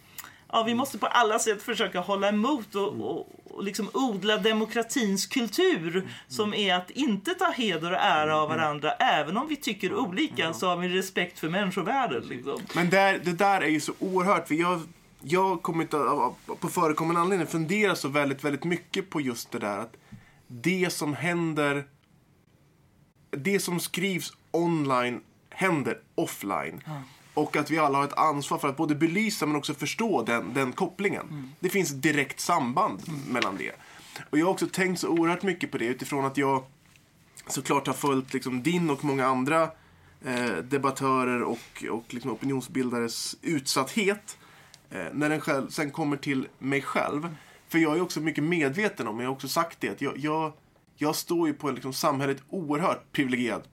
[0.52, 5.26] Ja, vi måste på alla sätt försöka hålla emot och, och, och liksom odla demokratins
[5.26, 8.92] kultur som är att inte ta heder och ära av varandra.
[8.92, 12.26] Även om vi tycker olika så har vi respekt för människovärdet.
[12.26, 12.62] Liksom.
[12.76, 14.48] Men där, det där är ju så oerhört.
[14.48, 14.82] För jag,
[15.22, 15.98] jag kommer inte
[16.60, 19.94] på förekommande anledning fundera så väldigt, väldigt mycket på just det där att
[20.48, 21.84] det som händer,
[23.30, 26.82] det som skrivs online händer offline.
[27.34, 30.54] Och att vi alla har ett ansvar för att både belysa men också förstå den,
[30.54, 31.54] den kopplingen.
[31.60, 33.72] Det finns ett direkt samband mellan det.
[34.30, 36.64] Och jag har också tänkt så oerhört mycket på det utifrån att jag
[37.48, 39.64] såklart har följt liksom din och många andra
[40.26, 44.38] eh, debattörer och, och liksom opinionsbildares utsatthet.
[44.90, 47.36] Eh, när den själv, sen kommer till mig själv.
[47.68, 50.54] För jag är också mycket medveten om, jag har också sagt det, att jag, jag,
[50.96, 53.64] jag står ju på en liksom samhället oerhört privilegierad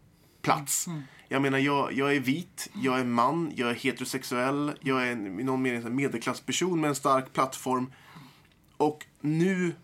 [0.42, 0.87] plats.
[1.29, 5.41] Jag menar, jag, jag är vit, jag är man, jag är heterosexuell, jag är en,
[5.41, 7.93] i någon mening en medelklassperson med en stark plattform.
[8.77, 9.75] Och nu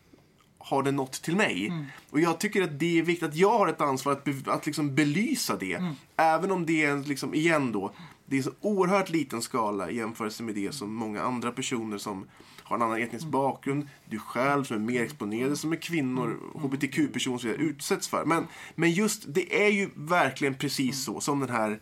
[0.59, 1.73] har det nått till mig.
[2.11, 4.67] Och jag tycker att det är viktigt att jag har ett ansvar att, be, att
[4.67, 5.95] liksom belysa det.
[6.17, 7.95] Även om det är, liksom, igen då,
[8.27, 12.27] det är så oerhört liten skala i jämförelse med det som många andra personer som
[12.65, 17.35] har en annan etnisk bakgrund, du själv som är mer exponerade, som är kvinnor, hbtq-personer
[17.35, 18.25] och så vidare, utsätts för.
[18.25, 21.81] Men, men just, det är ju verkligen precis så, som den här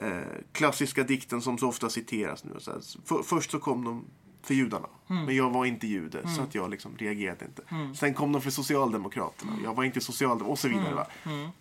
[0.00, 0.20] eh,
[0.52, 2.54] klassiska dikten som så ofta citeras nu.
[2.58, 4.04] Så för, först så kom de
[4.42, 7.62] för judarna, men jag var inte jude, så att jag liksom reagerade inte.
[7.98, 10.94] Sen kom de för Socialdemokraterna, jag var inte socialdemokrat, och så vidare.
[10.94, 11.06] Va?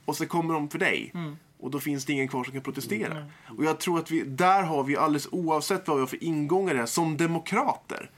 [0.06, 1.14] Och så kommer de för dig.
[1.60, 3.26] Och då finns det ingen kvar som kan protestera.
[3.58, 6.76] Och jag tror att vi, där har vi alldeles oavsett vad vi har för ingångar
[6.76, 8.10] här, som demokrater,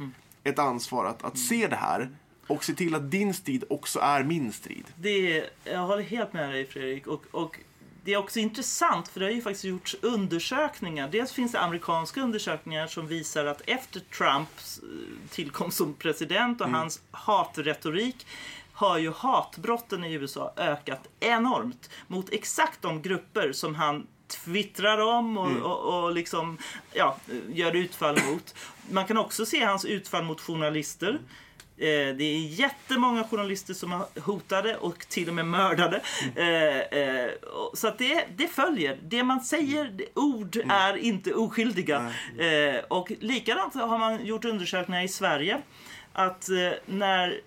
[0.44, 2.10] ett ansvar att, att se det här
[2.48, 4.86] och se till att din strid också är min strid.
[4.96, 7.08] Det jag håller helt med dig Fredrik.
[7.08, 7.60] Och, och
[8.04, 11.10] det är också intressant för det har ju faktiskt gjorts undersökningar.
[11.10, 16.68] Dels finns det amerikanska undersökningar som visar att efter Trumps eh, tillkomst som president och
[16.68, 16.80] Mm.
[16.80, 18.28] hans hatretorik
[18.74, 25.38] har ju hatbrotten i USA ökat enormt mot exakt de grupper som han twittrar om
[25.38, 25.64] och, Mm.
[25.64, 26.58] och, och liksom,
[26.94, 27.18] ja,
[27.54, 28.56] gör utfall mot.
[28.92, 31.20] Man kan också se hans utfall mot journalister.
[31.78, 36.02] Eh, det är jättemånga journalister som är hotade och till och med mördade.
[36.36, 38.98] Eh, eh, och- så att det, det följer.
[39.04, 42.14] Det man säger, det, ord är inte oskyldiga.
[42.40, 45.62] Eh, och likadant har man gjort undersökningar i Sverige.
[46.14, 47.42] Att eh, när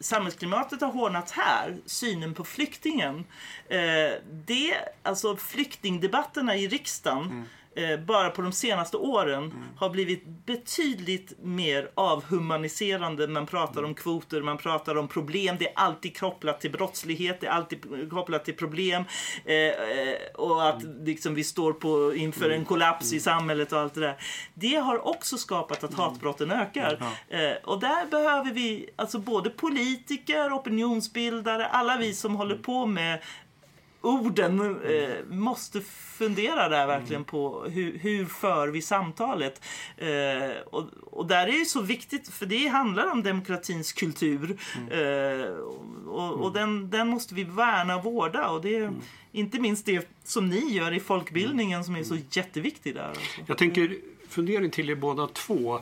[0.00, 3.24] samhällsklimatet har hårdnat här, synen på flyktingen.
[3.68, 7.44] Eh, det, alltså flyktingdebatterna i riksdagen mm
[7.76, 13.28] eh, bara på de senaste åren har blivit betydligt mer avhumaniserande.
[13.28, 15.56] Man pratar om kvoter, man pratar om problem.
[15.58, 19.04] Det är alltid kopplat till brottslighet, det är alltid kopplat till problem.
[19.44, 23.94] Eh, eh, och att liksom, vi står på, inför en kollaps i samhället och allt
[23.94, 24.16] det där.
[24.54, 27.02] Det har också skapat att hatbrotten ökar.
[27.28, 33.18] Eh, och där behöver vi, alltså både politiker, opinionsbildare, alla vi som håller på med
[34.00, 35.80] orden eh, måste
[36.18, 39.62] fundera där verkligen på hur, hur för vi samtalet.
[39.96, 44.58] Eh, och, och där är det så viktigt, för det handlar om demokratins kultur.
[44.90, 45.50] Eh,
[46.08, 48.48] och och den, den måste vi värna och vårda.
[48.48, 48.92] Och det är
[49.32, 53.08] inte minst det som ni gör i folkbildningen som är så jätteviktigt där.
[53.08, 53.22] Alltså.
[53.46, 53.96] Jag tänker
[54.28, 55.80] fundering till er båda två.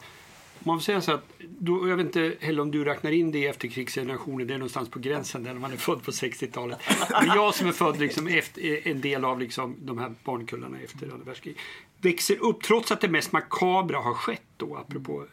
[0.65, 1.25] Man får säga så att,
[1.59, 4.89] då, jag vet inte heller om du räknar in det i efterkrigsgenerationen, det är någonstans
[4.89, 6.79] på gränsen där man är född på 60-talet.
[7.11, 11.13] Men jag som är född liksom efter, en del av liksom de här barnkullarna efter
[11.13, 11.61] andra världskriget
[12.01, 15.27] växer upp, trots att det mest makabra har skett då, apropå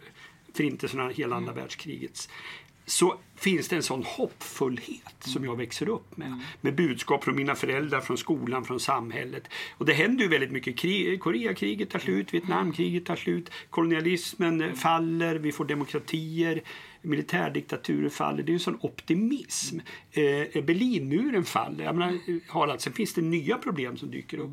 [0.54, 2.30] förintelsen av hela andra världskrigets
[2.86, 6.39] så finns det en sån hoppfullhet som jag växer upp med.
[6.62, 9.44] Med budskap från mina föräldrar, från skolan, från samhället.
[9.78, 10.78] Och det händer ju väldigt mycket.
[10.78, 16.62] Krig, Koreakriget tar slut, Vietnamkriget tar slut, kolonialismen faller, vi får demokratier,
[17.02, 18.44] militärdiktaturer faller.
[18.44, 19.80] Det är en sån optimism.
[20.12, 21.84] Eh, Berlinmuren faller.
[21.84, 24.52] Jag menar, eh, Harald, sen finns det nya problem som dyker upp.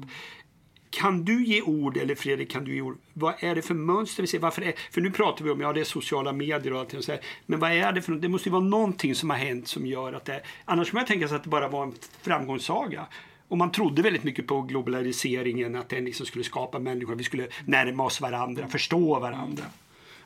[0.90, 2.98] Kan du ge ord, eller Fredrik, kan du ge ord?
[3.12, 4.38] Vad är det för mönster vi ser?
[4.38, 7.04] Varför är, för nu pratar vi om, ja det är sociala medier och allting och
[7.04, 8.12] så här, Men vad är det för?
[8.12, 10.42] Det måste ju vara någonting som har hänt som gör att det...
[10.64, 13.06] Annars kan man tänka sig att det bara var en framgångssaga.
[13.48, 17.48] Och man trodde väldigt mycket på globaliseringen, att den liksom skulle skapa människor, vi skulle
[17.64, 19.64] närma oss varandra, förstå varandra.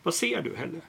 [0.02, 0.80] Vad ser du, Helle?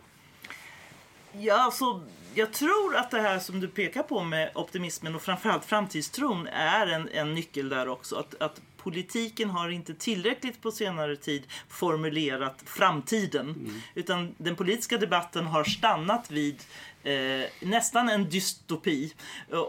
[1.32, 2.02] Ja, alltså,
[2.34, 6.88] jag tror att det här som du pekar på med optimismen och framförallt framtidstron är
[6.88, 8.16] en, en nyckel där också.
[8.16, 13.74] Att, att politiken har inte tillräckligt på senare tid formulerat framtiden.
[13.96, 16.64] Utan den politiska debatten har stannat vid
[17.04, 19.14] eh, nästan en dystopi.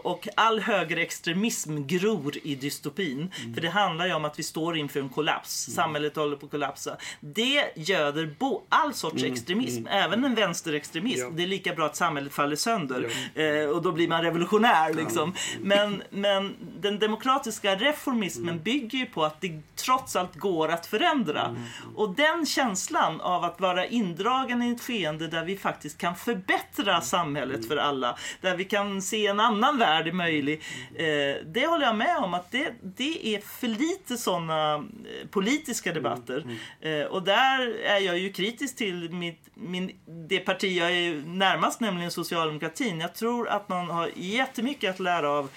[0.03, 3.31] Och all högerextremism gror i dystopin.
[3.53, 5.51] För det handlar ju om att vi står inför en kollaps.
[5.75, 6.97] Samhället håller på att kollapsa.
[7.19, 11.19] Det göder bo- all sorts extremism, även en vänsterextremism.
[11.25, 11.29] Ja.
[11.33, 13.07] Det är lika bra att samhället faller sönder.
[13.35, 15.33] Eh, och då blir man revolutionär liksom.
[15.61, 20.85] Men, men den demokratiska reformismen bygger ju ju på att det trots allt går att
[20.85, 21.55] förändra.
[21.95, 27.01] Och den känslan av att vara indragen i ett skeende där vi faktiskt kan förbättra
[27.01, 27.24] samhället
[27.67, 30.61] för alla, där vi kan se en annan värld möjlig.
[30.95, 35.93] Eh, det håller jag med om att det, det är för lite sådana eh, politiska
[35.93, 36.45] debatter.
[36.81, 39.91] Eh, och där är jag ju kritisk till mitt, min,
[40.27, 42.99] det parti jag är närmast, nämligen socialdemokratin.
[42.99, 45.49] Jag tror att man har jättemycket att lära av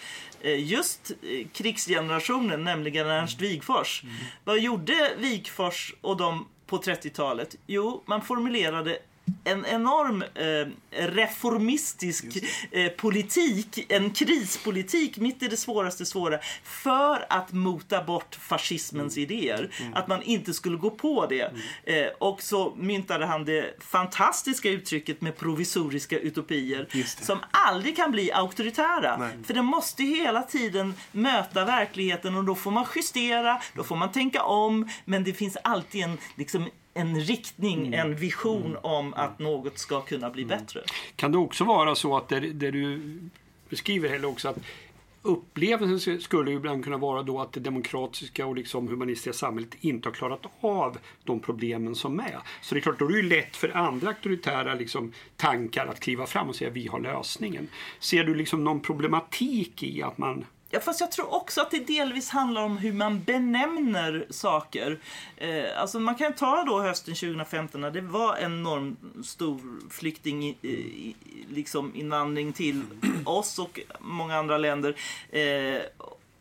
[0.58, 1.12] just
[1.52, 4.02] krigsgenerationen, nämligen Ernst Wigforss.
[4.44, 7.56] Vad gjorde Wigforss och de på 30-talet?
[7.66, 8.98] Jo, man formulerade
[9.44, 10.68] en enorm eh,
[11.06, 12.24] reformistisk
[12.70, 19.30] eh, politik, en krispolitik mitt i det svåraste svåra för att mota bort fascismens Mm.
[19.30, 19.70] idéer.
[19.94, 21.52] Att man inte skulle gå på det.
[21.84, 26.88] Eh, och så myntade han det fantastiska uttrycket med provisoriska utopier
[27.24, 29.16] som aldrig kan bli auktoritära.
[29.16, 29.30] Nej.
[29.44, 34.12] För det måste hela tiden möta verkligheten och då får man justera, då får man
[34.12, 38.00] tänka om, men det finns alltid en, liksom, en riktning, Mm.
[38.00, 40.80] en vision om att något ska kunna bli bättre.
[41.16, 43.18] Kan det också vara så att det, det du
[43.68, 44.58] beskriver heller också att
[45.22, 50.14] upplevelsen skulle ibland kunna vara då att det demokratiska och liksom humanistiska samhället inte har
[50.14, 52.38] klarat av de problemen som är.
[52.62, 56.00] Så det är klart, då är det ju lätt för andra auktoritära liksom, tankar att
[56.00, 57.68] kliva fram och säga vi har lösningen.
[58.00, 61.86] Ser du liksom någon problematik i att man Ja, fast jag tror också att det
[61.86, 64.98] delvis handlar om hur man benämner saker.
[65.36, 70.48] Eh, alltså man kan ta då hösten 2015 när det var en enorm stor flykting
[70.48, 70.78] eh,
[71.48, 72.82] liksom invandring till
[73.24, 74.96] oss och många andra länder.
[75.30, 75.82] Eh,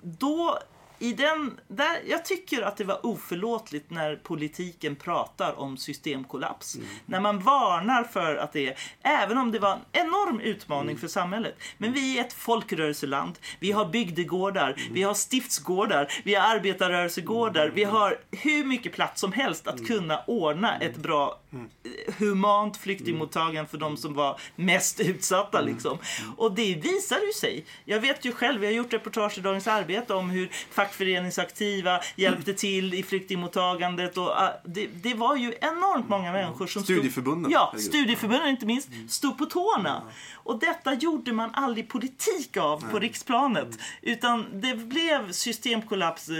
[0.02, 0.60] då
[1.00, 6.78] i den, där, jag tycker att det var oförlåtligt när politiken pratar om systemkollaps.
[7.06, 11.08] När man varnar för att det är, även om det var en enorm utmaning för
[11.08, 11.56] samhället.
[11.78, 13.40] Men vi är ett folkrörelseland.
[13.60, 17.72] Vi har bygdegårdar, vi har stiftsgårdar, vi har arbetarrörelsegårdar.
[17.76, 23.70] Vi har hur mycket plats som helst att kunna ordna ett bra eh, humant flyktingmottagande
[23.70, 25.62] för de som var mest utsatta.
[25.62, 25.98] Liksom.
[26.38, 27.66] Och det visar ju sig.
[27.86, 30.50] Jag vet ju själv, vi har gjort reportage i Dagens Arbete om hur
[30.88, 34.17] fackföreningsaktiva hjälpte till i flyktingmottagandet.
[34.17, 37.52] Och, ah, det, det var ju enormt många människor som Studieförbunden.
[37.52, 40.02] Stod, ja, studieförbunden inte minst, stod på tårna.
[40.34, 43.67] Och detta gjorde man aldrig politik av på riksplanet.
[44.02, 46.36] Utan det blev systemkollaps, eh,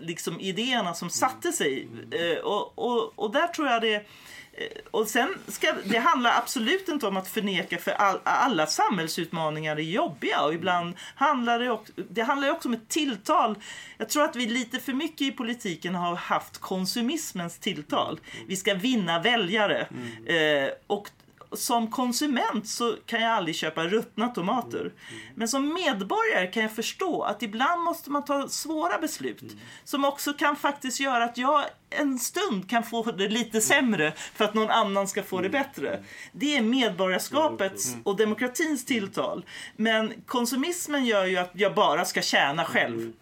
[0.00, 1.88] liksom idéerna som satte sig.
[2.10, 4.06] Eh, Och, och, och där tror jag det
[4.90, 9.82] och sen ska, det handlar absolut inte om att förneka för all, alla samhällsutmaningar är
[9.82, 13.58] jobbiga och ibland handlar det också, det handlar också om ett tilltal.
[13.98, 18.20] Jag tror att vi lite för mycket i politiken har haft konsumismens tilltal.
[18.46, 19.86] Vi ska vinna väljare.
[20.26, 21.10] Eh, och
[21.52, 24.92] som konsument så kan jag aldrig köpa ruttna tomater.
[25.34, 29.56] Men som medborgare kan jag förstå att ibland måste man ta svåra beslut.
[29.84, 34.44] Som också kan faktiskt göra att jag en stund kan få det lite sämre för
[34.44, 36.04] att någon annan ska få det bättre.
[36.32, 39.44] Det är medborgarskapets och demokratins tilltal.
[39.76, 43.12] Men konsumismen gör ju att jag bara ska tjäna själv.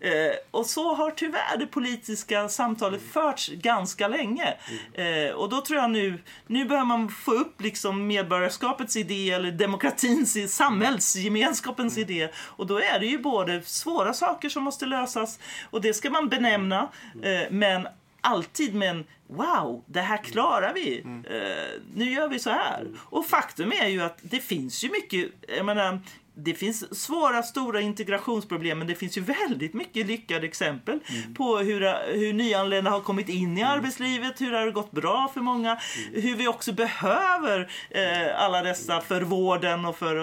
[0.00, 4.54] Eh, och så har tyvärr det politiska samtalet förts ganska länge.
[4.94, 9.50] Eh, och då tror jag nu, nu behöver man få upp liksom medborgarskapets idé eller
[9.52, 12.28] demokratins, samhällsgemenskapens idé.
[12.36, 15.38] Och då är det ju både svåra saker som måste lösas
[15.70, 16.88] och det ska man benämna.
[17.22, 17.88] Eh, men
[18.20, 20.98] alltid med en Wow, det här klarar vi.
[21.30, 22.86] Eh, nu gör vi så här.
[22.98, 26.00] Och faktum är ju att det finns ju mycket, jag menar,
[26.38, 31.00] det finns svåra, stora integrationsproblem, men det finns ju väldigt mycket lyckade exempel
[31.34, 35.40] på hur, hur nyanlända har kommit in i arbetslivet, hur det har gått bra för
[35.40, 35.78] många,
[36.12, 40.16] hur vi också behöver eh, alla dessa för vården och för...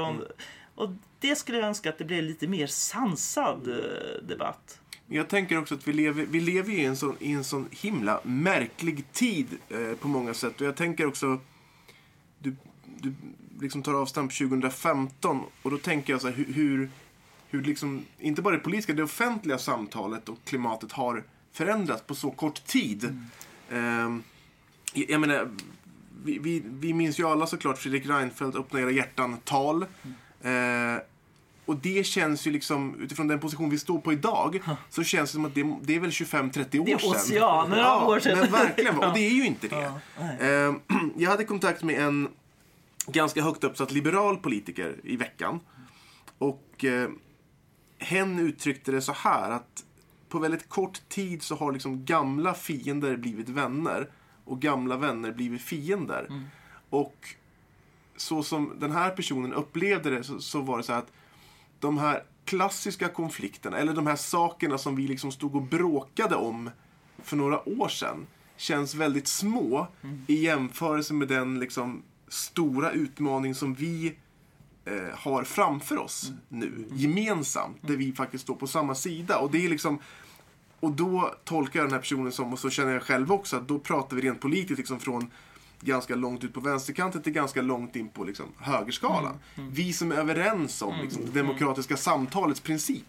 [0.75, 4.79] Och det skulle jag önska att det blev lite mer sansad eh, debatt.
[5.07, 8.19] Jag tänker också att vi lever, vi lever i en sån, i en sån himla
[8.23, 10.61] märklig tid eh, på många sätt.
[10.61, 11.39] Och jag tänker också,
[12.39, 12.55] du,
[12.99, 13.13] du
[13.63, 16.89] liksom tar avstamp 2015 och då tänker jag så här hur, hur,
[17.49, 22.31] hur liksom, inte bara det politiska, det offentliga samtalet och klimatet har förändrats på så
[22.31, 23.19] kort tid.
[23.71, 24.23] Ehm,
[24.93, 25.49] jag, jag menar,
[26.23, 29.85] vi, vi, vi minns ju alla såklart Fredrik Reinfeldt öppna era hjärtan-tal.
[30.41, 31.01] Eh,
[31.65, 35.33] och det känns ju liksom, utifrån den position vi står på idag, så känns det
[35.33, 37.09] som att det, det är väl 25-30 år Det är sedan.
[37.09, 38.39] oceaner av år sedan.
[38.39, 39.75] Men verkligen, och det är ju inte det.
[39.81, 40.37] Ja, nej.
[40.67, 40.73] Eh,
[41.17, 42.27] jag hade kontakt med en
[43.07, 45.59] ganska högt uppsatt liberal politiker i veckan.
[46.37, 47.09] Och eh,
[47.99, 49.85] hen uttryckte det så här att
[50.29, 54.09] på väldigt kort tid så har liksom gamla fiender blivit vänner
[54.45, 56.25] och gamla vänner blivit fiender.
[56.29, 56.43] Mm.
[56.89, 57.35] Och
[58.15, 61.11] så som den här personen upplevde det så, så var det så här att
[61.79, 66.69] de här klassiska konflikterna, eller de här sakerna som vi liksom stod och bråkade om
[67.23, 69.87] för några år sedan, känns väldigt små
[70.27, 72.03] i jämförelse med den liksom
[72.33, 74.15] stora utmaning som vi
[74.85, 79.37] eh, har framför oss nu, gemensamt, där vi faktiskt står på samma sida.
[79.37, 79.99] Och det är liksom
[80.79, 83.67] och då tolkar jag den här personen som, och så känner jag själv också, att
[83.67, 85.31] då pratar vi rent politiskt liksom från
[85.79, 89.39] ganska långt ut på vänsterkanten till ganska långt in på liksom, högerskalan.
[89.55, 93.05] Vi som är överens om liksom, det demokratiska samtalets princip.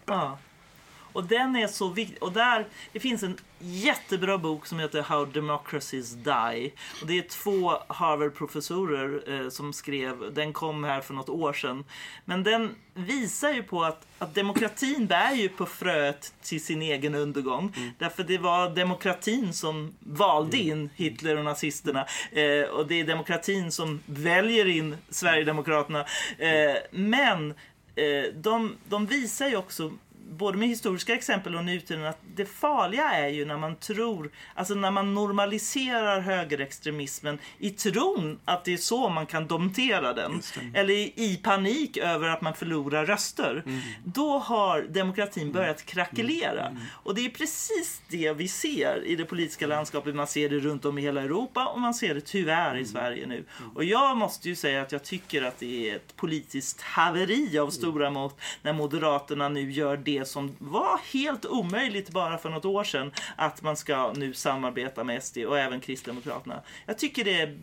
[1.15, 2.23] Och den är så viktig.
[2.23, 6.71] Och där, det finns en jättebra bok som heter How Democracies Die.
[7.01, 11.85] Och det är två Harvard-professorer eh, som skrev, den kom här för något år sedan.
[12.25, 17.15] Men den visar ju på att, att demokratin bär ju på fröet till sin egen
[17.15, 17.73] undergång.
[17.97, 22.05] Därför det var demokratin som valde in Hitler och nazisterna.
[22.31, 26.05] Eh, och det är demokratin som väljer in Sverigedemokraterna.
[26.37, 27.51] Eh, men
[27.95, 29.91] eh, de, de visar ju också
[30.29, 34.75] både med historiska exempel och nutiden att det farliga är ju när man tror, alltså
[34.75, 40.41] när man normaliserar högerextremismen i tron att det är så man kan domptera den.
[40.73, 43.63] Eller i, panik över att man förlorar röster.
[44.03, 46.77] Då har demokratin börjat krackelera.
[46.91, 50.15] Och det är precis det vi ser i det politiska landskapet.
[50.15, 53.27] Man ser det runt om i hela Europa och man ser det tyvärr i Sverige
[53.27, 53.45] nu.
[53.75, 57.69] Och jag måste ju säga att jag tycker att det är ett politiskt haveri av
[57.69, 62.83] stora mått när Moderaterna nu gör det som var helt omöjligt bara för något år
[62.83, 63.11] sedan.
[63.35, 66.61] Att man ska nu samarbeta med SD och även Kristdemokraterna.
[66.85, 67.57] Jag tycker det är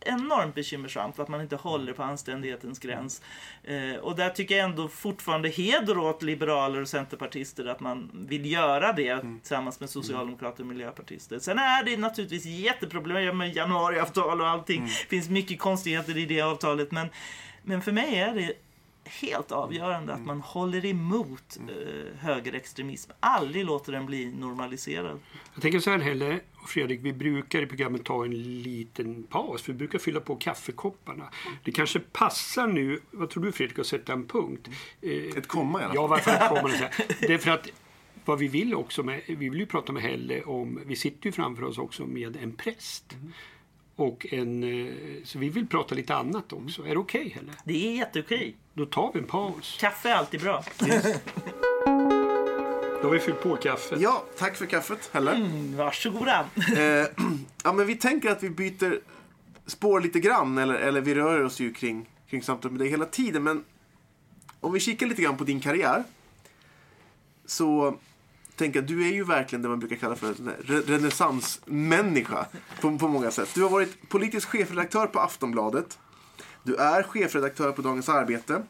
[0.00, 3.22] enormt bekymmersamt att man inte håller på anständighetens gräns.
[3.64, 8.52] Eh, och där tycker jag ändå fortfarande heder åt liberaler och centerpartister att man vill
[8.52, 11.38] göra det tillsammans med socialdemokrater och miljöpartister.
[11.38, 14.84] Sen är det naturligtvis jätteproblem med januariavtal och allting.
[14.84, 17.08] Det finns mycket konstigheter i det avtalet men,
[17.62, 18.52] men för mig är det
[19.08, 23.10] helt avgörande att man håller emot eh, högerextremism.
[23.20, 25.20] Aldrig låter den bli normaliserad.
[25.54, 29.68] Jag tänker så här Helle och Fredrik, vi brukar i programmet ta en liten paus.
[29.68, 31.30] Vi brukar fylla på kaffekopparna.
[31.64, 34.68] Det kanske passar nu, vad tror du Fredrik, att sätta en punkt?
[35.02, 35.96] Eh, Ett komma i alla fall.
[36.02, 36.70] Ja, varför ett komma?
[37.20, 37.68] Det är för att
[38.24, 41.32] vad vi vill också med, vi vill ju prata med Helle om, vi sitter ju
[41.32, 43.16] framför oss också med en präst.
[43.98, 44.92] Och en, eh,
[45.24, 46.86] så vi vill prata lite annat också.
[46.86, 47.52] Är det okej Helle?
[47.64, 48.56] Det är jätteokej.
[48.74, 49.76] Då tar vi en paus.
[49.80, 50.64] Kaffe är alltid bra.
[53.00, 54.00] Då har vi fyllt på kaffet.
[54.00, 55.32] Ja, tack för kaffet, Helle.
[55.32, 56.46] Mm, varsågoda.
[56.76, 57.06] Eh,
[57.64, 59.00] ja, men vi tänker att vi byter
[59.66, 63.06] spår lite grann, eller, eller vi rör oss ju kring, kring samtalet med dig hela
[63.06, 63.42] tiden.
[63.42, 63.64] Men
[64.60, 66.04] om vi kikar lite grann på din karriär
[67.46, 67.98] så
[68.66, 72.46] att du är ju verkligen det man brukar kalla för en renässansmänniska
[72.80, 73.48] på, på många sätt.
[73.54, 75.98] Du har varit politisk chefredaktör på Aftonbladet.
[76.62, 78.62] Du är chefredaktör på Dagens Arbete.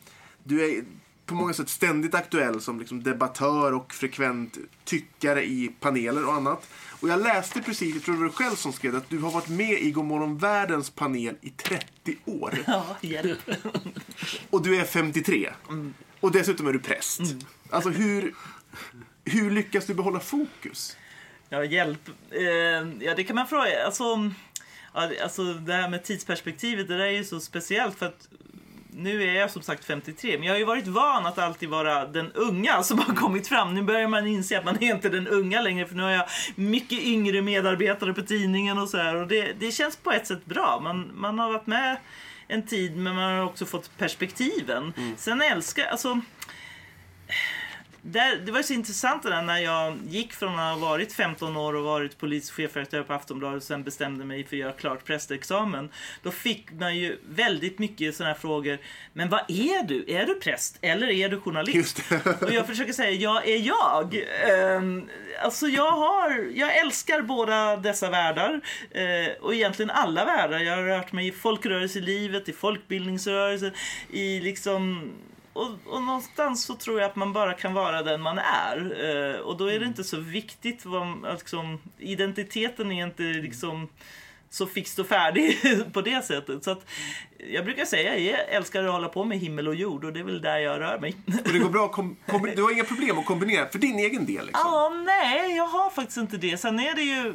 [0.44, 0.84] Du är
[1.28, 6.68] på många sätt ständigt aktuell som liksom debattör och frekvent tyckare i paneler och annat.
[7.00, 9.18] Och jag läste precis, jag tror det var du själv som skrev det, att du
[9.18, 12.58] har varit med i Gomorron Världens panel i 30 år.
[12.66, 13.50] Ja, hjälp.
[14.50, 15.50] Och du är 53.
[16.20, 17.20] Och dessutom är du präst.
[17.70, 18.34] Alltså hur,
[19.28, 20.96] hur lyckas du behålla fokus?
[21.48, 22.08] Ja, hjälp.
[22.30, 23.84] Eh, ja, det kan man fråga.
[23.84, 24.30] Alltså,
[24.92, 28.28] alltså, det här med tidsperspektivet, det där är ju så speciellt för att
[28.90, 32.06] nu är jag som sagt 53, men jag har ju varit van att alltid vara
[32.06, 33.74] den unga som har kommit fram.
[33.74, 36.26] Nu börjar man inse att man är inte den unga längre, för nu har jag
[36.54, 39.14] mycket yngre medarbetare på tidningen och så här.
[39.14, 40.80] Och det, det känns på ett sätt bra.
[40.82, 41.96] Man, man har varit med
[42.48, 44.92] en tid, men man har också fått perspektiven.
[45.16, 46.20] Sen älskar alltså
[48.02, 51.56] där, det var så intressant det där när jag gick från att ha varit 15
[51.56, 55.04] år och varit politisk chefredaktör på Aftonbladet och sen bestämde mig för att göra klart
[55.04, 55.90] prästexamen.
[56.22, 58.78] Då fick man ju väldigt mycket sådana här frågor.
[59.12, 60.04] Men vad är du?
[60.08, 62.02] Är du präst eller är du journalist?
[62.42, 64.24] Och jag försöker säga, jag är jag.
[64.48, 65.08] Ehm,
[65.42, 68.60] alltså jag har, jag älskar båda dessa världar.
[68.90, 70.58] Eh, och egentligen alla världar.
[70.58, 73.72] Jag har rört mig i folkrörelselivet, i folkbildningsrörelsen,
[74.10, 75.12] i liksom
[75.58, 78.76] och, och någonstans så tror jag att man bara kan vara den man är.
[79.04, 83.88] Eh, och då är det inte så viktigt vad, liksom, identiteten är inte liksom
[84.50, 85.58] så fix och färdig
[85.92, 86.64] på det sättet.
[86.64, 86.86] Så att
[87.52, 90.24] jag brukar säga jag älskar att hålla på med himmel och jord och det är
[90.24, 91.16] väl där jag rör mig.
[91.44, 92.16] Och det går bra kom,
[92.56, 94.46] du har inga problem att kombinera för din egen del.
[94.46, 94.62] Liksom.
[94.64, 96.58] Ja, nej, jag har faktiskt inte det.
[96.58, 97.34] Sen är det ju...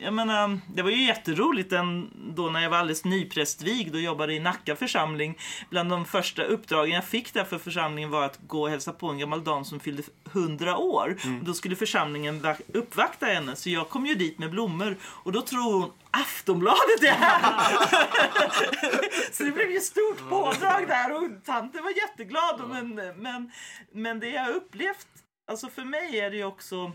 [0.00, 4.34] Jag menar, det var ju jätteroligt den, då när jag var alldeles nyprästvigd och jobbade
[4.34, 5.38] i Nacka församling.
[5.70, 9.08] Bland de första uppdragen jag fick där för församlingen var att gå och hälsa på
[9.08, 11.16] en gammal dam som fyllde 100 år.
[11.40, 15.32] Och då skulle församlingen va- uppvakta henne, så jag kom ju dit med blommor och
[15.32, 17.76] då tror hon Aftonbladet är här!
[19.32, 22.62] så det blev ju stort pådrag där och tanten var jätteglad.
[22.68, 23.50] Men, men,
[23.92, 25.06] men det jag upplevt,
[25.50, 26.92] alltså för mig är det ju också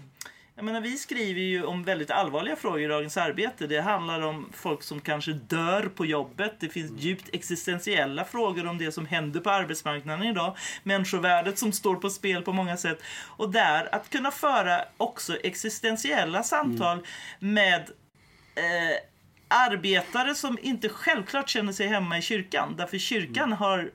[0.56, 3.68] jag menar, vi skriver ju om väldigt allvarliga frågor i Dagens Arbete.
[3.68, 6.56] Det handlar om folk som kanske dör på jobbet.
[6.60, 10.58] Det finns djupt existentiella frågor om det som händer på arbetsmarknaden idag.
[10.84, 13.02] Människovärdet som står på spel på många sätt.
[13.38, 17.06] Och där, att kunna föra också existentiella samtal
[17.40, 17.82] med
[18.56, 18.98] eh,
[19.48, 22.76] arbetare som inte självklart känner sig hemma i kyrkan.
[22.78, 23.92] Därför kyrkan har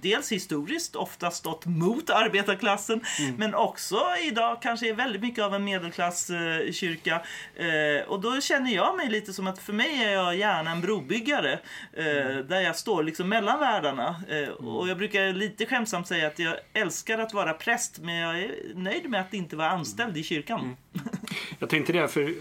[0.00, 3.00] dels historiskt ofta stått mot arbetarklassen
[3.38, 7.22] men också idag kanske är väldigt mycket av en medelklasskyrka.
[7.56, 10.80] Eh, och då känner jag mig lite som att för mig är jag gärna en
[10.80, 11.52] brobyggare
[11.92, 14.16] eh, där jag står liksom mellan världarna.
[14.28, 18.40] Eh, och jag brukar lite skämtsamt säga att jag älskar att vara präst men jag
[18.40, 20.76] är nöjd med att inte vara anställd i kyrkan.
[21.58, 22.34] Jag tänkte det, för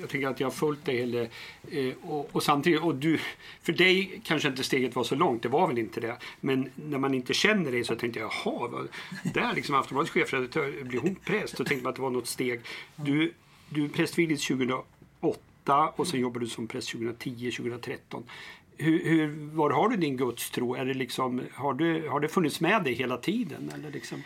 [0.00, 1.02] jag tycker att jag har följt dig.
[1.02, 1.28] Eller,
[1.70, 3.18] eh, och, och samtidigt, och du,
[3.62, 6.16] för dig kanske inte steget var så långt, det var väl inte det.
[6.40, 8.88] Men när man inte känner dig så tänkte jag, jaha, vad,
[9.34, 11.56] där liksom Aftonbladets chefredaktör, blir hon präst?
[11.56, 12.60] Då tänkte man att det var något steg.
[12.96, 13.32] Du,
[13.68, 18.24] du prästvigdes 2008 och sen jobbade du som präst 2010, 2013.
[18.76, 20.74] Hur, hur, var har du din gudstro?
[20.74, 23.72] Är det liksom, har, du, har det funnits med dig hela tiden?
[23.74, 24.22] Eller liksom?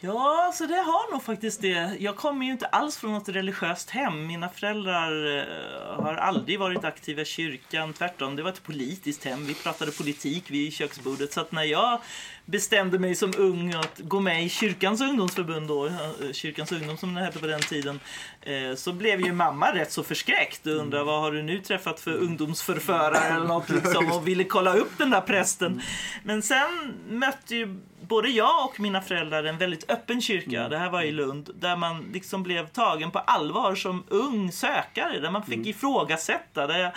[0.00, 1.96] Ja, så det har nog faktiskt det.
[1.98, 4.26] Jag kommer ju inte alls från något religiöst hem.
[4.26, 7.92] Mina föräldrar eh, har aldrig varit aktiva i kyrkan.
[7.92, 9.46] Tvärtom, det var ett politiskt hem.
[9.46, 11.32] Vi pratade politik vid köksbordet.
[11.32, 12.00] Så att när jag
[12.44, 15.92] bestämde mig som ung att gå med i kyrkans ungdomsförbund då, eh,
[16.32, 18.00] kyrkans ungdom som det hette på den tiden,
[18.42, 22.00] eh, så blev ju mamma rätt så förskräckt och undrade vad har du nu träffat
[22.00, 25.82] för ungdomsförförare eller något liksom och ville kolla upp den där prästen.
[26.22, 30.90] Men sen mötte ju både jag och mina föräldrar en väldigt öppen kyrka, det här
[30.90, 35.42] var i Lund, där man liksom blev tagen på allvar som ung sökare, där man
[35.42, 36.92] fick ifrågasätta, där jag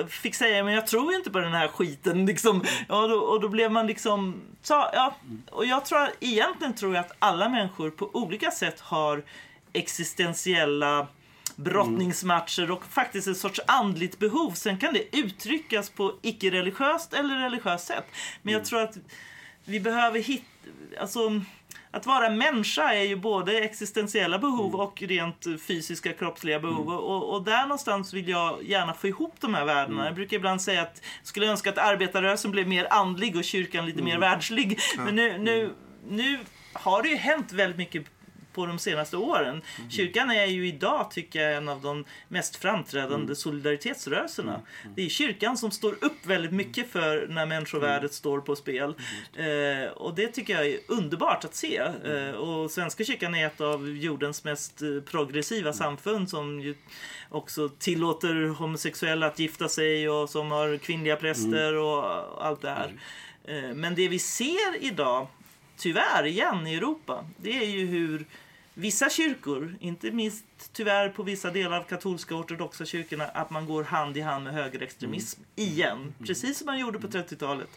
[0.00, 2.64] eh, fick säga men jag tror inte på den här skiten liksom.
[2.88, 5.14] Ja, då, och då blev man liksom, ta, ja,
[5.50, 9.22] och jag tror, egentligen tror jag att alla människor på olika sätt har
[9.72, 11.06] existentiella
[11.56, 14.50] brottningsmatcher och faktiskt ett sorts andligt behov.
[14.50, 18.04] Sen kan det uttryckas på icke-religiöst eller religiöst sätt.
[18.42, 18.96] Men jag tror att
[19.70, 20.44] vi behöver hitta,
[21.00, 21.40] alltså
[21.90, 26.88] att vara människa är ju både existentiella behov och rent fysiska kroppsliga behov.
[26.88, 30.04] Och, och där någonstans vill jag gärna få ihop de här världarna.
[30.04, 33.86] Jag brukar ibland säga att jag skulle önska att arbetarrörelsen blev mer andlig och kyrkan
[33.86, 34.78] lite mer världslig.
[34.96, 35.74] Men nu, nu,
[36.08, 36.38] nu
[36.72, 38.04] har det ju hänt väldigt mycket
[38.60, 39.62] på de senaste åren.
[39.90, 44.60] Kyrkan är ju idag, tycker jag, en av de mest framträdande solidaritetsrörelserna.
[44.96, 48.94] Det är kyrkan som står upp väldigt mycket för när människovärdet står på spel.
[49.36, 51.76] Eh, och det tycker jag är underbart att se.
[52.04, 56.74] Eh, och Svenska kyrkan är ett av jordens mest eh, progressiva samfund som ju
[57.28, 62.04] också tillåter homosexuella att gifta sig och som har kvinnliga präster och
[62.46, 62.92] allt det här.
[63.44, 65.26] Eh, Men det vi ser idag
[65.78, 68.24] tyvärr igen i Europa, det är ju hur
[68.80, 73.66] vissa kyrkor, inte minst tyvärr på vissa delar av katolska och ortodoxa kyrkorna, att man
[73.66, 76.14] går hand i hand med högerextremism igen.
[76.26, 77.70] Precis som man gjorde på 30-talet.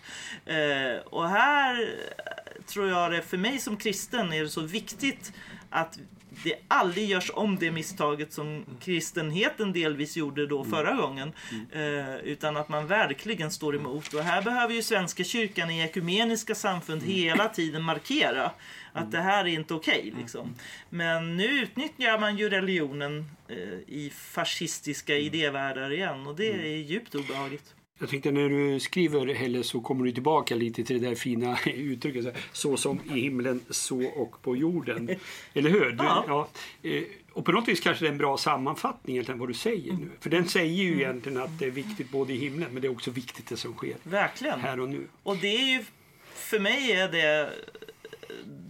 [0.45, 5.34] Eh, och här eh, tror jag det, för mig som kristen, är det så viktigt
[5.70, 5.99] att
[6.43, 11.34] det aldrig görs om det misstaget som kristenheten delvis gjorde då förra gången.
[11.71, 14.13] Eh, utan att man verkligen står emot.
[14.13, 18.51] Och här behöver ju Svenska kyrkan i ekumeniska samfund hela tiden markera
[18.93, 20.13] att det här är inte okej.
[20.17, 20.55] liksom.
[20.89, 23.57] Men nu utnyttjar man ju religionen eh,
[23.88, 27.73] i fascistiska idévärldar igen och det är djupt obehagligt.
[28.00, 31.58] Jag tänkte när du skriver Helle så kommer du tillbaka lite till det där fina
[31.66, 32.24] uttrycket.
[32.24, 35.10] så här, Så som i himlen, så och på jorden.
[35.54, 35.91] Eller hur?
[35.91, 36.26] Du, Ja.
[36.28, 36.89] ja.
[36.89, 39.94] eh, Och på något vis kanske det är en bra sammanfattning egentligen vad du säger
[39.94, 40.10] nu.
[40.20, 42.91] För den säger ju egentligen att det är viktigt både i himlen men det är
[42.91, 44.60] också viktigt det som sker Verkligen.
[44.60, 45.08] här och nu.
[45.24, 45.86] Och det är ju,
[46.34, 47.54] för mig är det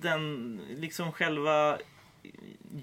[0.02, 1.78] den, liksom själva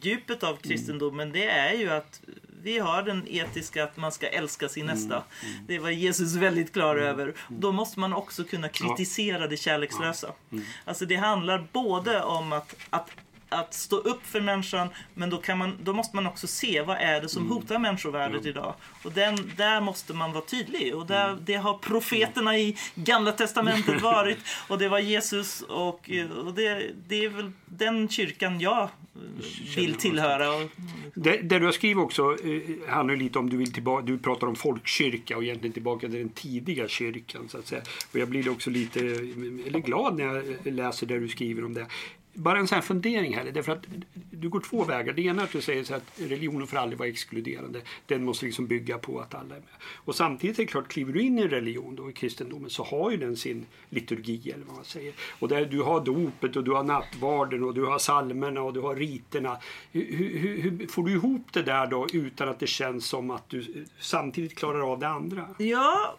[0.03, 2.21] djupet av kristendomen, det är ju att
[2.63, 5.23] vi har den etiska att man ska älska sin nästa.
[5.67, 7.35] Det var Jesus väldigt klar över.
[7.49, 10.33] Då måste man också kunna kritisera det kärlekslösa.
[10.85, 13.11] Alltså det handlar både om att, att
[13.51, 17.21] att stå upp för människan, men då, man, då måste man också se vad är
[17.21, 18.75] det som hotar människovärdet idag.
[19.05, 20.95] Och den, där måste man vara tydlig.
[20.95, 24.39] Och där, det har profeterna i Gamla Testamentet varit.
[24.69, 25.61] Och det var Jesus.
[25.61, 26.11] Och,
[26.45, 28.89] och det, det är väl den kyrkan jag
[29.77, 30.55] vill tillhöra.
[30.55, 30.71] Och,
[31.15, 34.47] Det, det du har skrivit också eh, handlar lite om, du, vill tillbaka, du pratar
[34.47, 37.49] om folkkyrka och egentligen tillbaka till den tidiga kyrkan.
[37.49, 37.83] Så att säga.
[38.13, 41.75] Och jag blir också lite eh, eller glad när jag läser det du skriver om
[41.75, 41.87] det.
[42.33, 43.85] Bara en sån här fundering här, därför att
[44.31, 45.13] du går två vägar.
[45.13, 47.81] Det ena är att du säger så att religionen får aldrig vara exkluderande.
[48.07, 49.69] Den måste liksom bygga på att alla är med.
[49.95, 52.85] Och samtidigt är det klart, kliver du in i en religion då, i kristendomen, så
[52.85, 55.15] har ju den sin liturgi eller vad man säger.
[55.39, 58.81] Och där du har dopet och du har nattvarden och du har salmerna och du
[58.81, 59.59] har riterna.
[59.93, 63.49] Hur, hur, hur får du ihop det där då utan att det känns som att
[63.49, 65.49] du samtidigt klarar av det andra?
[65.59, 66.17] Ja,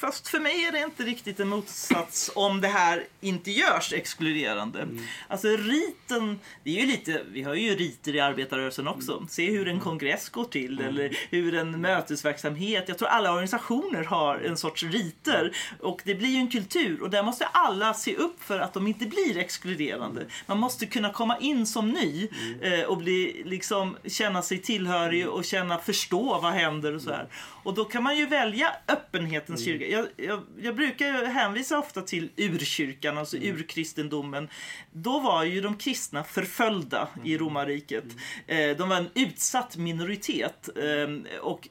[0.00, 4.82] fast för mig är det inte riktigt en motsats om det här inte görs exkluderande.
[4.82, 4.98] Mm.
[5.44, 9.12] Alltså riten, det är ju lite, vi har ju riter i arbetarrörelsen också.
[9.12, 9.28] Mm.
[9.28, 12.84] Se hur en kongress går till eller hur en mötesverksamhet.
[12.88, 17.10] Jag tror alla organisationer har en sorts riter och det blir ju en kultur och
[17.10, 20.26] där måste alla se upp för att de inte blir exkluderande.
[20.46, 22.28] Man måste kunna komma in som ny
[22.60, 27.28] eh, och bli, liksom, känna sig tillhörig och känna, förstå vad händer och så här.
[27.62, 29.86] Och då kan man ju välja öppenhetens kyrka.
[29.86, 34.48] Jag, jag, jag brukar hänvisa ofta till urkyrkan, alltså urkristendomen.
[34.92, 38.04] Då var ju de kristna förföljda i romarriket.
[38.46, 40.68] Eh, de var en utsatt minoritet.
[40.76, 41.68] Eh, och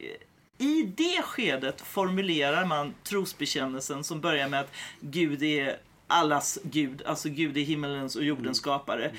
[0.57, 7.29] i det skedet formulerar man trosbekännelsen som börjar med att Gud är allas Gud, alltså
[7.29, 9.11] Gud är himmelens och jordens skapare.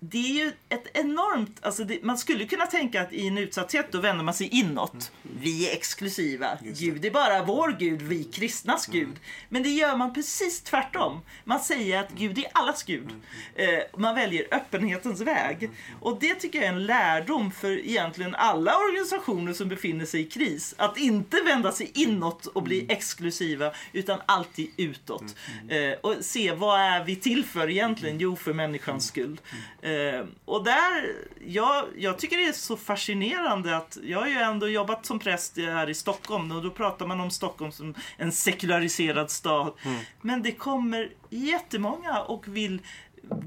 [0.00, 3.92] Det är ju ett enormt, alltså det, man skulle kunna tänka att i en utsatthet
[3.92, 5.12] då vänder man sig inåt.
[5.40, 9.16] Vi är exklusiva, Gud är bara vår Gud, vi kristnas Gud.
[9.48, 11.20] Men det gör man precis tvärtom.
[11.44, 13.10] Man säger att Gud är allas Gud.
[13.54, 13.66] Eh,
[13.96, 15.70] man väljer öppenhetens väg.
[16.00, 20.24] Och det tycker jag är en lärdom för egentligen alla organisationer som befinner sig i
[20.24, 20.74] kris.
[20.78, 25.36] Att inte vända sig inåt och bli exklusiva, utan alltid utåt.
[25.68, 28.18] Eh, och se vad är vi till för egentligen?
[28.18, 29.40] Jo, för människans skull.
[29.86, 31.14] Eh, och där,
[31.46, 35.56] jag, jag tycker det är så fascinerande att jag har ju ändå jobbat som präst
[35.56, 39.72] här i Stockholm och då pratar man om Stockholm som en sekulariserad stad.
[40.20, 42.80] Men det kommer jättemånga och vill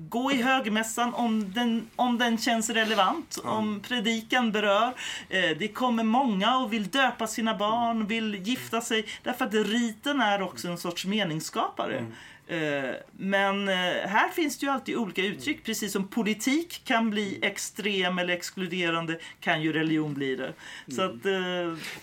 [0.09, 4.93] gå i högmässan om den, om den känns relevant, om predikan berör.
[5.29, 10.21] Eh, det kommer många och vill döpa sina barn, vill gifta sig, därför att riten
[10.21, 11.97] är också en sorts meningsskapare.
[11.97, 12.03] Eh,
[13.11, 13.75] Men eh,
[14.07, 15.63] här finns det ju alltid olika uttryck.
[15.63, 20.53] Precis som politik kan bli extrem eller exkluderande kan ju religion bli det.
[20.95, 21.31] Så att, eh,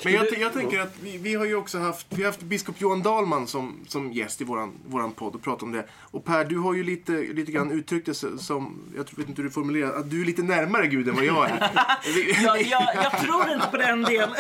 [0.05, 2.81] Men jag, jag tänker att vi, vi har ju också haft, vi har haft biskop
[2.81, 5.85] Johan Dahlman som, som gäst i våran, våran podd och pratat om det.
[6.01, 9.43] Och Per, du har ju lite, lite grann uttryckt det som, jag tror- vet inte
[9.43, 11.71] hur du formulerar att du är lite närmare Gud än vad jag är.
[12.45, 14.35] Jag, jag, jag tror inte på den delen.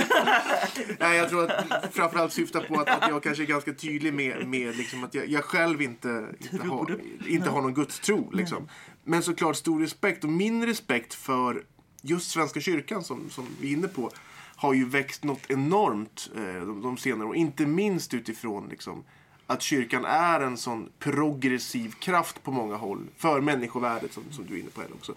[0.99, 4.49] Nej, jag tror att framförallt syftar på att, att jag kanske är ganska tydlig med,
[4.49, 8.31] med liksom att jag, jag själv inte, inte, har, inte har någon gudstro.
[8.31, 8.69] Liksom.
[9.05, 11.65] Men såklart stor respekt och min respekt för
[12.03, 14.11] just Svenska kyrkan som, som vi är inne på
[14.57, 17.41] har ju växt något enormt eh, de, de senare åren.
[17.41, 19.05] Inte minst utifrån liksom,
[19.47, 24.55] att kyrkan är en sån progressiv kraft på många håll för människovärdet som, som du
[24.55, 25.15] är inne på här också.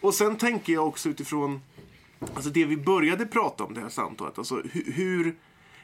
[0.00, 1.60] Och sen tänker jag också utifrån
[2.34, 4.38] Alltså det vi började prata om det här samtalet.
[4.38, 5.36] Alltså hu- hur,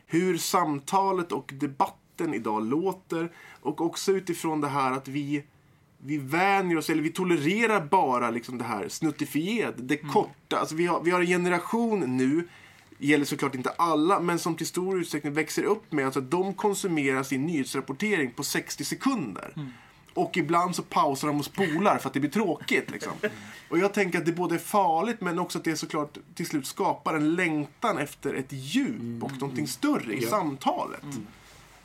[0.07, 3.32] hur samtalet och debatten idag låter.
[3.60, 5.44] Och också utifrån det här att vi,
[5.98, 10.58] vi vänjer oss, eller vi tolererar bara liksom det här snuttifierade, det korta.
[10.58, 12.48] Alltså vi har, vi har en generation nu,
[12.98, 16.54] gäller såklart inte alla, men som till stor utsträckning växer upp med alltså att de
[16.54, 19.54] konsumerar sin nyhetsrapportering på 60 sekunder.
[20.14, 22.90] Och ibland så pausar de och spolar för att det blir tråkigt.
[22.90, 23.12] Liksom.
[23.68, 26.66] Och jag tänker att det både är farligt men också att det såklart till slut
[26.66, 31.04] skapar en längtan efter ett djup och någonting större i samtalet.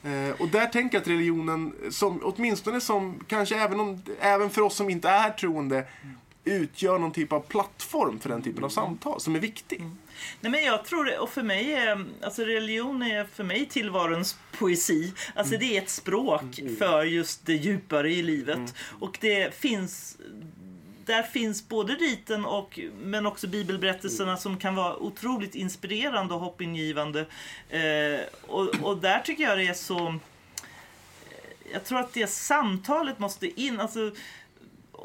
[0.04, 4.62] Eh, och där tänker jag att religionen, som, åtminstone som, kanske även, om, även för
[4.62, 5.86] oss som inte är troende,
[6.44, 9.82] utgör någon typ av plattform för den typen av samtal som är viktig.
[10.42, 15.14] Nej, men jag tror och för mig är, alltså religion är för mig tillvarons poesi.
[15.36, 18.76] Alltså det är ett språk för just det djupare i livet.
[19.00, 20.18] Och det finns
[21.08, 27.26] där finns både riten och men också bibelberättelserna som kan vara otroligt inspirerande och hoppingivande.
[27.70, 30.20] Eh, och, och där tycker jag det är så...
[31.74, 33.80] Jag tror att det samtalet måste in.
[33.80, 34.12] Alltså,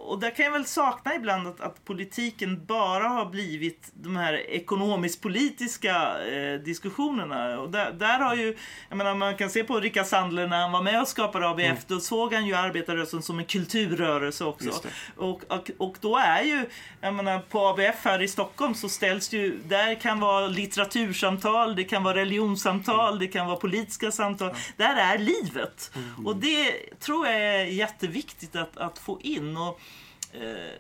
[0.05, 4.51] och där kan jag väl sakna ibland att, att politiken bara har blivit de här
[4.51, 7.61] ekonomisk-politiska eh, diskussionerna.
[7.61, 8.57] Och där, där har ju,
[8.89, 11.87] jag menar man kan se på Rickard Sandler när han var med och skapade ABF,
[11.87, 14.71] då såg han ju arbetarrörelsen som en kulturrörelse också.
[15.17, 16.67] Och, och, och då är ju,
[17.01, 21.85] jag menar på ABF här i Stockholm så ställs ju, där kan vara litteratursamtal, det
[21.85, 24.55] kan vara religionssamtal, det kan vara politiska samtal.
[24.77, 25.91] Där är livet.
[26.25, 29.57] Och det tror jag är jätteviktigt att, att få in.
[29.57, 29.81] Och,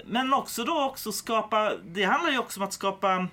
[0.04, 3.28] men också då också skapa, det handlar ju också om att skapa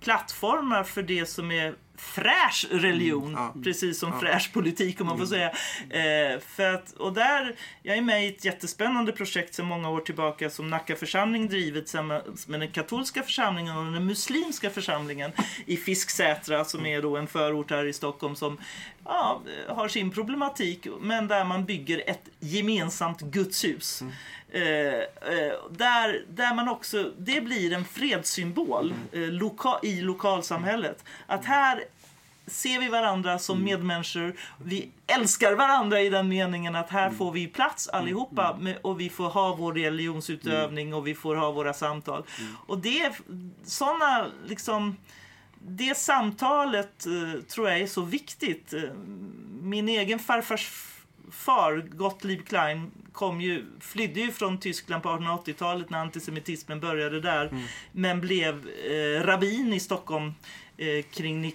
[0.00, 3.54] plattformar för det som är fräsch religion, Mm, ja.
[3.64, 5.48] precis som fräsch politik om man får säga.
[5.90, 10.00] Eh, för att, och där, jag är med i ett jättespännande projekt sedan många år
[10.00, 15.32] tillbaka som Nacka församling drivit tillsammans med den katolska församlingen och den muslimska församlingen
[15.66, 18.58] i Fisksätra som är då en förort här i Stockholm som
[19.04, 24.02] ja, har sin problematik men där man bygger ett gemensamt gudshus.
[24.02, 24.14] Eh, eh,
[25.70, 31.04] där, där man också, det blir en fredssymbol eh, loka, i lokalsamhället.
[31.26, 31.84] Att här
[32.46, 34.34] ser vi varandra som medmänniskor.
[34.64, 39.28] Vi älskar varandra i den meningen att här får vi plats allihopa och vi får
[39.28, 42.24] ha vår religionsutövning och vi får ha våra samtal.
[42.66, 43.12] Och det är
[43.64, 44.96] sådana liksom
[45.66, 48.72] det samtalet eh, tror jag är så viktigt.
[48.72, 48.82] Eh,
[49.62, 50.70] Min egen farfars
[51.30, 57.50] far, Gottlieb Klein, kom ju, flydde ju från Tyskland på 1880-talet när antisemitismen började där.
[57.92, 60.34] Men blev eh, rabbin i Stockholm
[60.76, 61.54] eh, kring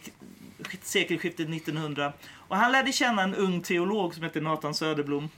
[0.82, 2.14] sekelskiftet 1900.
[2.32, 5.30] Och han lärde känna en ung teolog som heter Nathan Söderblom.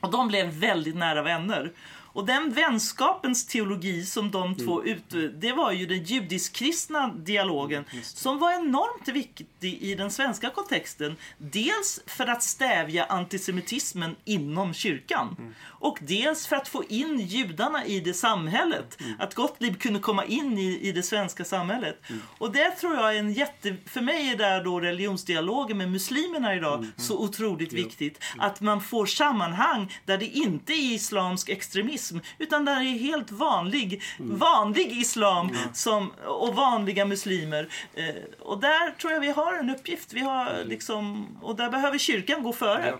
[0.00, 1.72] Och de blev väldigt nära vänner.
[2.12, 8.38] Och den vänskapens teologi som de två ut, det var ju den judisk-kristna dialogen som
[8.38, 11.16] var enormt viktig i den svenska kontexten.
[11.38, 18.00] Dels för att stävja antisemitismen inom kyrkan och dels för att få in judarna i
[18.00, 18.98] det samhället.
[19.18, 22.02] Att Gottlieb kunde komma in i, i det svenska samhället.
[22.38, 23.76] Och det tror jag är en jätte...
[23.86, 28.24] För mig är där då religionsdialogen med muslimerna idag så otroligt viktigt.
[28.38, 31.99] Att man får sammanhang där det inte är islamsk extremism
[32.38, 37.68] utan där det är helt vanlig, vanlig islam som, och vanliga muslimer.
[37.94, 38.04] Eh,
[38.38, 40.12] och där tror jag vi har en uppgift.
[40.12, 42.94] Vi har liksom, och där behöver kyrkan gå före.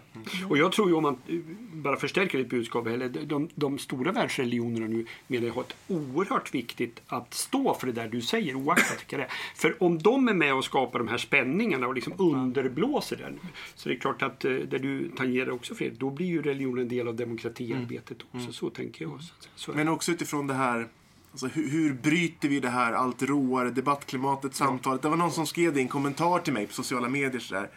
[0.48, 1.36] Och jag tror ju om man eh,
[1.72, 6.54] bara förstärker ditt budskap, eller de, de stora världsreligionerna nu menar jag har ett oerhört
[6.54, 9.30] viktigt att stå för det där du säger oaktat vilka det är.
[9.54, 13.38] För om de är med och skapar de här spänningarna och liksom underblåser det nu,
[13.74, 16.82] så det är klart att eh, där du tangerar också Fredrik, då blir ju religionen
[16.82, 18.52] en del av demokratiarbetet också.
[18.52, 19.20] Så tänker jag.
[19.22, 19.34] Säga.
[19.54, 20.88] så, Men också utifrån det här,
[21.30, 25.02] alltså hur, hur bryter vi det här allt råare debattklimatet, samtalet?
[25.02, 27.70] Det var någon som skrev det i en kommentar till mig på sociala medier sådär.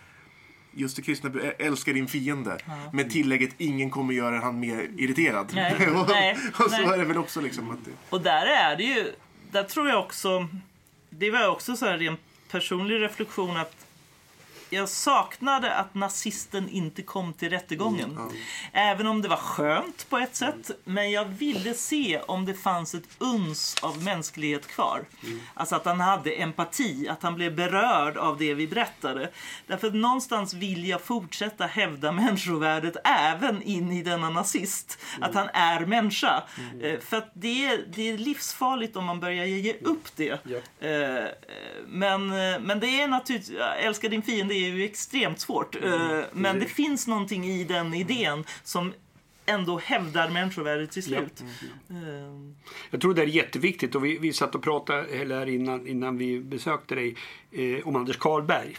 [0.75, 2.57] Just det kristna, älskar din fiende.
[2.93, 5.51] Med tillägget, ingen kommer göra han mer irriterad.
[5.53, 6.85] Nej, och, nej, och så nej.
[6.85, 9.11] är det väl också liksom att det, Och där är det ju,
[9.51, 10.47] där tror jag också,
[11.09, 12.17] det var också så här en
[12.51, 13.87] personlig reflektion att
[14.73, 18.19] jag saknade att nazisten inte kom till rättegången.
[18.71, 20.71] Även om det var skönt på ett sätt.
[20.83, 25.05] Men jag ville se om det fanns ett uns av mänsklighet kvar.
[25.53, 29.29] Alltså att han hade empati, att han blev berörd av det vi berättade.
[29.67, 34.99] Därför att någonstans vill jag fortsätta hävda människovärdet även in i denna nazist.
[35.21, 36.43] Att han är människa.
[36.81, 40.39] Eh, För att det är, det är livsfarligt om man börjar ge upp det.
[40.43, 40.87] Ja.
[40.87, 41.25] Eh,
[41.87, 45.75] Men, eh, men det är naturligtvis, älska din fiende är ju extremt svårt.
[45.83, 48.93] Eh, Men det finns någonting i den idén som
[49.45, 51.17] ändå hävdar människovärdet till Ja.
[51.19, 51.43] slut.
[51.89, 51.95] Eh,
[52.91, 56.39] Jag tror det är jätteviktigt och vi, vi satt och pratade här innan, innan vi
[56.39, 57.15] besökte dig
[57.53, 58.75] eh, om Anders Karlberg.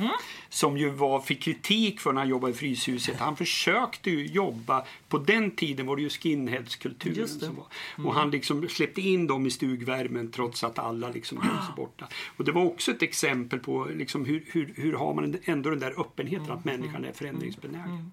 [0.48, 3.20] Som ju var, fick kritik för när han jobbade i Fryshuset.
[3.20, 7.66] Han försökte ju jobba, på den tiden var det ju skinheadskulturen som var.
[8.06, 12.08] Och han liksom släppte in dem i stugvärmen trots att alla liksom höll sig borta.
[12.36, 15.78] Och det var också ett exempel på liksom hur, hur, hur har man ändå den
[15.78, 18.10] där öppenheten att människan är förändringsbenägen.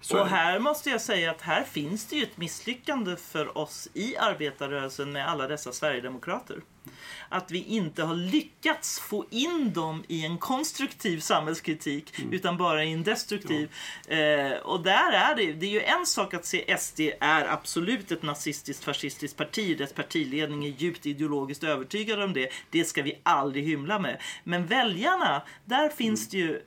[0.00, 0.34] Så är och det.
[0.34, 5.12] här måste jag säga att här finns det ju ett misslyckande för oss i arbetarrörelsen
[5.12, 6.60] med alla dessa sverigedemokrater.
[7.28, 12.32] Att vi inte har lyckats få in dem i en konstruktiv samhällskritik Mm.
[12.32, 13.70] utan bara i en destruktiv.
[14.08, 18.12] Eh, och där är det, det är ju en sak att se SD är absolut
[18.12, 19.78] ett nazistiskt fascistiskt parti.
[19.78, 22.48] Dess partiledning är djupt ideologiskt övertygad om det.
[22.70, 24.20] Det ska vi aldrig hymla med.
[24.44, 26.60] Men väljarna, där finns det ju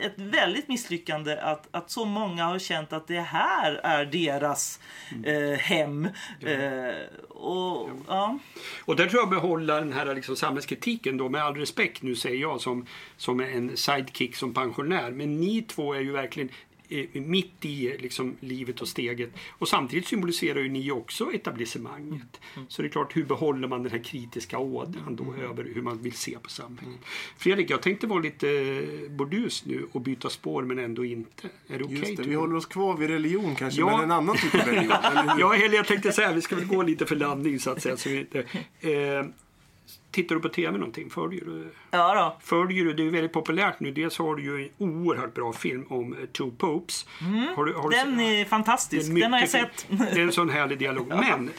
[0.00, 4.80] ett väldigt misslyckande att, att så många har känt att det här är deras
[5.24, 6.08] eh, hem.
[6.40, 8.38] Eh, och, ja.
[8.84, 12.40] Och där tror jag behålla den här liksom samhällskritiken då med all respekt nu säger
[12.40, 12.86] jag som,
[13.16, 15.10] som en sidekick som pensionär.
[15.10, 16.48] Men ni två är ju verkligen
[17.12, 19.30] mitt i liksom, livet och steget.
[19.58, 22.40] Och samtidigt symboliserar ju ni också etablissemanget.
[22.68, 26.02] Så det är klart, hur behåller man den här kritiska ådran då över hur man
[26.02, 26.98] vill se på samhället?
[27.38, 31.48] Fredrik, jag tänkte vara lite eh, burdus nu och byta spår men ändå inte.
[31.68, 32.02] Är det okej?
[32.02, 33.90] tycker vi håller oss kvar vid religion kanske, Ja.
[33.90, 34.96] men en annan typ av religion.
[35.38, 37.96] Ja, eller jag tänkte säga, vi ska väl gå lite för landning så att säga.
[37.96, 38.38] Så vi inte,
[38.80, 39.26] eh,
[40.16, 41.10] tittar du på TV någonting?
[41.10, 41.68] Följer du?
[41.90, 42.46] ja då.
[42.46, 42.92] Följer du?
[42.92, 43.92] Det är ju väldigt populärt nu.
[43.92, 47.06] Dels har du ju en oerhört bra film om eh, Two Popes.
[47.56, 49.10] Har du, har du Den är fantastisk.
[49.10, 49.86] Är Den har jag sett.
[49.88, 51.08] Det är en sån härlig dialog.
[51.08, 51.50] Men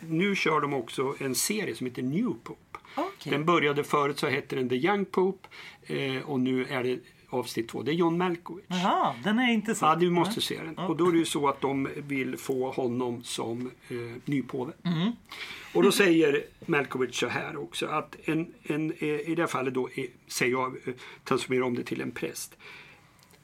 [0.00, 2.78] nu kör de också en serie som heter New Pope.
[2.94, 3.32] Okej.
[3.32, 5.48] Den började förut så hette den The Young Pope
[5.82, 6.98] eh, och nu är det
[7.30, 7.82] avsnitt två.
[7.82, 8.64] Det är John Malkovich.
[8.68, 9.84] Jaha, den är inte så.
[9.84, 10.78] Ja, du måste se den.
[10.78, 14.72] Och då är det ju så att de vill få honom som eh, ny påve.
[15.74, 19.74] Och då säger Malkovich så här också att en, en, eh, i det här fallet
[19.74, 22.56] då är, säger jag, eh, transformerar om det till en präst.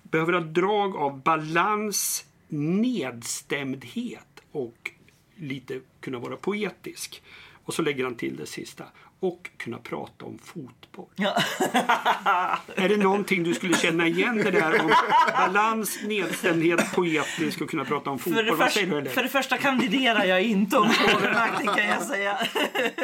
[0.03, 4.91] Behöver ha drag av balans, nedstämdhet och
[5.37, 7.23] lite kunna vara poetisk.
[7.65, 8.85] Och så lägger han till det sista.
[9.21, 11.07] Och kunna prata om fotboll.
[11.17, 11.37] Ja.
[12.75, 14.93] Är det någonting du skulle känna igen det där om
[15.33, 18.45] balans, nedstämdhet, poetisk och kunna prata om För fotboll?
[18.45, 19.11] det, säger du första, Helle?
[19.11, 22.39] för det första kandiderar jag inte om påvemakten kan jag säga.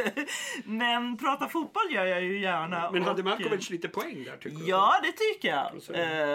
[0.64, 2.90] Men prata fotboll gör jag ju gärna.
[2.90, 4.66] Men hade Malkovich lite poäng där tycker du?
[4.66, 5.66] Ja, det tycker jag.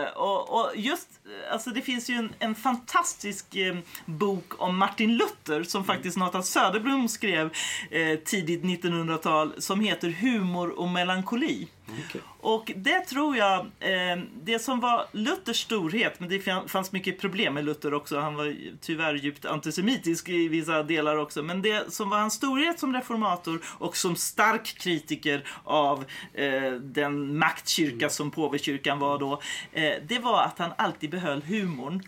[0.01, 1.09] Eh, och, och just,
[1.51, 3.75] alltså det finns ju en, en fantastisk eh,
[4.05, 7.53] bok om Martin Luther som faktiskt Nathan Söderblom skrev
[7.91, 11.68] eh, tidigt 1900-tal som heter Humor och melankoli.
[11.88, 12.22] Mm, okay.
[12.49, 17.19] Och det tror jag, eh, det som var Luthers storhet, men det fan- fanns mycket
[17.19, 21.93] problem med Luther också, han var tyvärr djupt antisemitisk i vissa delar också, men det
[21.93, 28.31] som var hans storhet som reformator och som stark kritiker av eh, den maktkyrka som
[28.31, 29.41] påvekyrkan var då,
[29.73, 32.03] eh, det var att han alltid behöll humorn.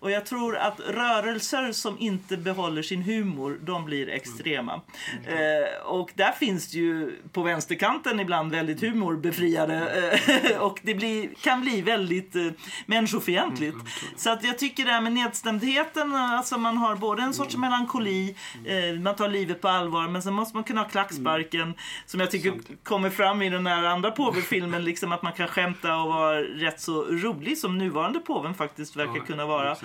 [0.00, 4.80] Och jag tror att rörelser som inte behåller sin humor, de blir extrema.
[5.26, 11.28] Eh, och där finns det ju på vänsterkanten ibland väldigt humorbefriade eh, och det blir,
[11.40, 12.46] kan bli väldigt eh,
[12.86, 13.76] människofientligt.
[14.16, 18.36] Så att jag tycker det här med nedstämdheten, alltså man har både en sorts melankoli,
[18.64, 21.74] eh, man tar livet på allvar, men sen måste man kunna ha klacksparken
[22.06, 25.96] som jag tycker kommer fram i den här andra påvefilmen, liksom att man kan skämta
[25.96, 29.76] och vara rätt så rolig som nuvarande påven faktiskt verkar kunna vara.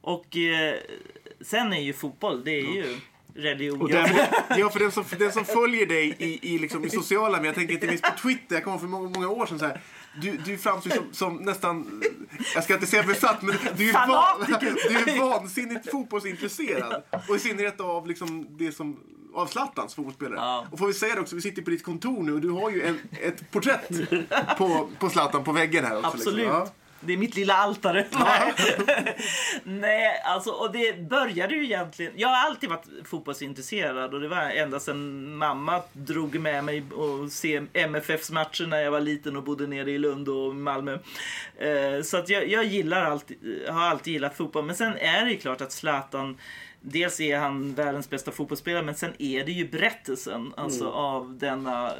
[0.00, 0.74] Och eh,
[1.40, 3.00] sen är ju fotboll, det är ju
[3.38, 3.80] religion.
[3.80, 4.28] Och där,
[4.58, 7.54] ja, för den som, den som följer dig i, i, liksom, i sociala medier, jag
[7.54, 9.80] tänker inte minst på Twitter, jag kommer för många, många år sedan så här.
[10.22, 12.02] Du, du framstår som, som nästan,
[12.54, 17.02] jag ska inte säga besatt, men du är, van, du är vansinnigt fotbollsintresserad.
[17.28, 19.00] Och i synnerhet av liksom det som
[19.34, 20.36] av Zlatans fotbollsspelare.
[20.36, 20.66] Ja.
[20.72, 22.70] Och får vi säga det också, vi sitter på ditt kontor nu och du har
[22.70, 23.88] ju en, ett porträtt
[24.58, 26.08] på, på Zlatan på väggen här också.
[26.08, 26.38] Absolut.
[26.38, 26.54] Liksom.
[26.54, 26.68] Ja.
[27.00, 28.06] Det är mitt lilla altare.
[28.18, 28.54] Nej.
[29.64, 32.12] Nej, alltså och det började ju egentligen.
[32.16, 37.32] Jag har alltid varit fotbollsintresserad och det var ända sedan mamma drog med mig och
[37.32, 40.98] se MFFs matcher när jag var liten och bodde nere i Lund och Malmö.
[41.58, 43.38] Eh, Så att jag, jag gillar alltid,
[43.68, 44.64] har alltid gillat fotboll.
[44.64, 46.38] Men sen är det ju klart att Zlatan
[46.80, 51.86] Dels är han världens bästa fotbollsspelare men sen är det ju berättelsen alltså av denna
[51.86, 51.94] eh,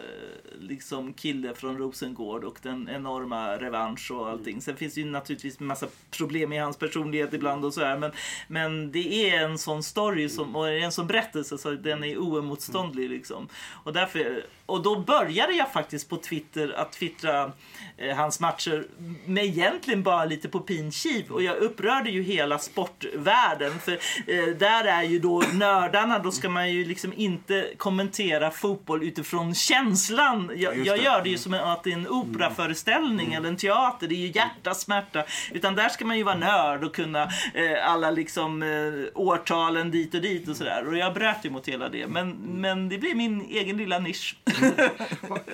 [0.60, 4.60] liksom kille från Rosengård och den enorma revansch och allting.
[4.60, 7.98] Sen finns det ju naturligtvis en massa problem i hans personlighet ibland och så här
[7.98, 8.12] men,
[8.48, 13.10] men det är en sån story som, och en sån berättelse så den är oemotståndlig
[13.10, 13.48] liksom.
[13.84, 17.52] Och, därför, och då började jag faktiskt på Twitter att twittra
[17.96, 18.86] eh, hans matcher
[19.26, 23.92] med egentligen bara lite på pin kiv och jag upprörde ju hela sportvärlden för
[24.26, 29.54] eh, där är ju då nördarna, då ska man ju liksom inte kommentera fotboll utifrån
[29.54, 30.50] känslan.
[30.56, 34.14] Jag, jag gör det ju som att det är en operaföreställning eller en teater, det
[34.14, 35.24] är ju hjärta, smärta.
[35.52, 37.22] Utan där ska man ju vara nörd och kunna
[37.54, 38.68] eh, alla liksom eh,
[39.14, 40.88] årtalen dit och dit och sådär.
[40.88, 42.06] Och jag bröt ju mot hela det.
[42.06, 44.36] Men, men det blir min egen lilla nisch.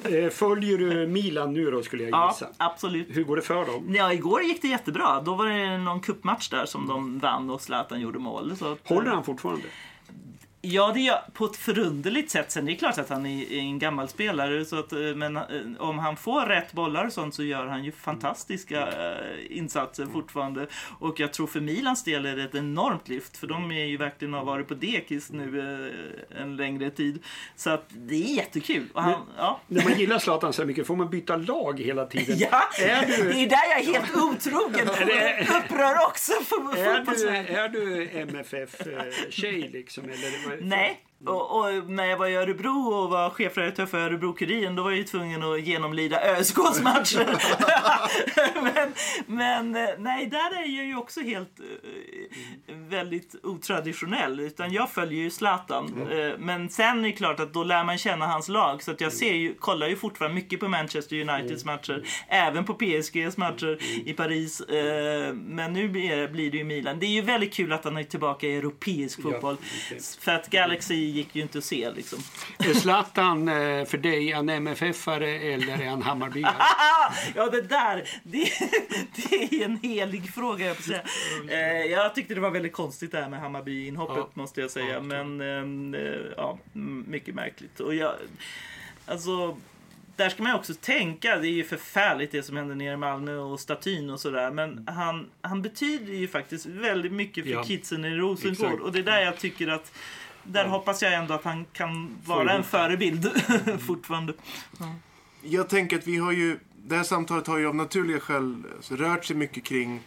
[0.05, 2.47] Eh, Följer du Milan nu då skulle jag ja, gissa?
[2.57, 3.07] absolut.
[3.11, 3.95] Hur går det för dem?
[3.95, 5.21] Ja, igår gick det jättebra.
[5.21, 8.57] Då var det någon kuppmatch där som de vann och Zlatan gjorde mål.
[8.57, 9.65] Så att, Håller han fortfarande?
[10.67, 12.51] Ja, det gör på ett förunderligt sätt.
[12.51, 15.37] Sen det är klart att han är är en gammal spelare, så att, eh, men
[15.37, 15.43] eh,
[15.79, 20.67] om han får rätt bollar och sånt så gör han ju fantastiska eh, insatser fortfarande.
[20.99, 23.97] Och jag tror för Milans del är det ett enormt lyft, för de är ju
[23.97, 25.45] verkligen har varit på dekis nu
[26.41, 27.23] en längre tid.
[27.57, 28.89] Så att det är jättekul.
[28.95, 29.61] Han, ja.
[29.67, 32.37] När man gillar Zlatan så mycket, får man byta lag hela tiden?
[32.39, 34.89] Ja, Är du- det är där jag är helt otrogen.
[35.65, 37.23] Upprör också för Är fotbolls...
[37.23, 40.05] du, är du MFF-tjej liksom?
[40.05, 41.01] Eller, Nej.
[41.27, 44.99] Och, och när jag var i Örebro och var chefredaktör för Örebro-Kuriren då var jag
[44.99, 47.27] ju tvungen att genomlida ÖSKs matcher.
[48.63, 48.93] men,
[49.27, 54.41] men eh, nej, där är jag ju också helt eh, väldigt otraditionell.
[54.41, 56.09] Utan jag följer ju Zlatan.
[56.11, 58.83] Eh, men sen är det klart att då lär man känna hans lag.
[58.83, 62.07] Så att jag ser ju, kollar ju fortfarande mycket på Manchester Uniteds matcher.
[62.29, 64.63] Även på PSGs matcher i Paris.
[65.33, 66.99] Men nu blir, det ju Milan.
[66.99, 69.57] Det är ju väldigt kul att han är tillbaka i europeisk fotboll.
[70.21, 72.19] För att Galaxy gick ju inte att se liksom.
[72.59, 76.55] Är Zlatan eh, för dig en MFF-are eller är han Hammarbyare?
[77.35, 78.39] ja, det där, det,
[79.31, 81.03] det är en helig fråga, jag säga.
[81.49, 84.31] Eh, jag tyckte det var väldigt konstigt det här med Hammarby-inhoppet Ja.
[84.35, 85.01] måste jag säga.
[85.01, 85.41] Men
[85.95, 86.01] eh,
[86.37, 87.81] ja, mm, mycket märkligt.
[87.81, 88.15] Och jag,
[89.07, 89.57] alltså,
[90.17, 93.37] där ska man också tänka, det är ju förfärligt det som händer nere i Malmö
[93.37, 94.51] och statyn och sådär.
[94.51, 97.65] Men han, han betyder ju faktiskt väldigt mycket för Ja.
[97.65, 98.53] kidsen i Rosengård.
[98.67, 98.83] Exakt.
[98.83, 99.93] Och det är där jag tycker att
[100.45, 103.33] där hoppas jag ändå att han kan vara en förebild
[103.87, 104.33] fortfarande.
[105.43, 108.97] Jag tänker att vi har ju, det här samtalet har ju av naturliga skäl alltså,
[108.97, 110.01] rört sig mycket kring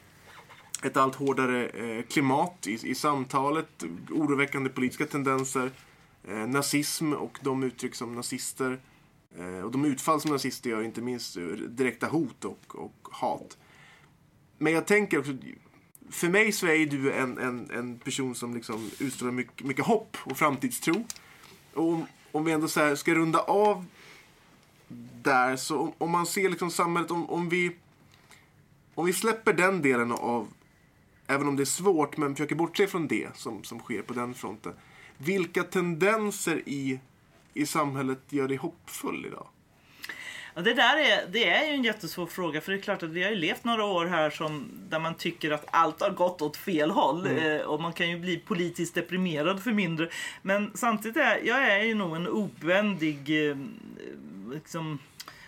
[0.84, 5.72] ett allt hårdare eh, klimat i, i samtalet, oroväckande politiska tendenser,
[6.28, 8.80] eh, nazism och de uttryck som nazister
[9.38, 13.58] eh, och de utfall som nazister gör, inte minst direkta hot och, och hat.
[14.58, 15.32] Men jag tänker också,
[16.10, 19.86] för mig så är ju du en, en, en person som liksom utstrålar mycket, mycket
[19.86, 21.06] hopp och framtidstro.
[21.74, 23.86] Och om, om vi ändå så här ska runda av
[25.22, 27.76] där, så om, om man ser liksom samhället, om, om vi
[28.98, 30.48] om vi släpper den delen av,
[31.28, 34.34] även om det är svårt, men försöker bortse från det som, som sker på den
[34.34, 34.74] fronten.
[35.18, 37.00] Vilka tendenser i,
[37.54, 39.48] i samhället gör dig hoppfull idag?
[40.58, 43.10] Ja, det där är, det är ju en jättesvår fråga för det är klart att
[43.10, 46.42] vi har ju levt några år här som, där man tycker att allt har gått
[46.42, 50.10] åt fel håll eh, och man kan ju bli politiskt deprimerad för mindre.
[50.42, 53.58] Men samtidigt är jag är ju nog en obändig eh,
[54.54, 55.00] liksom,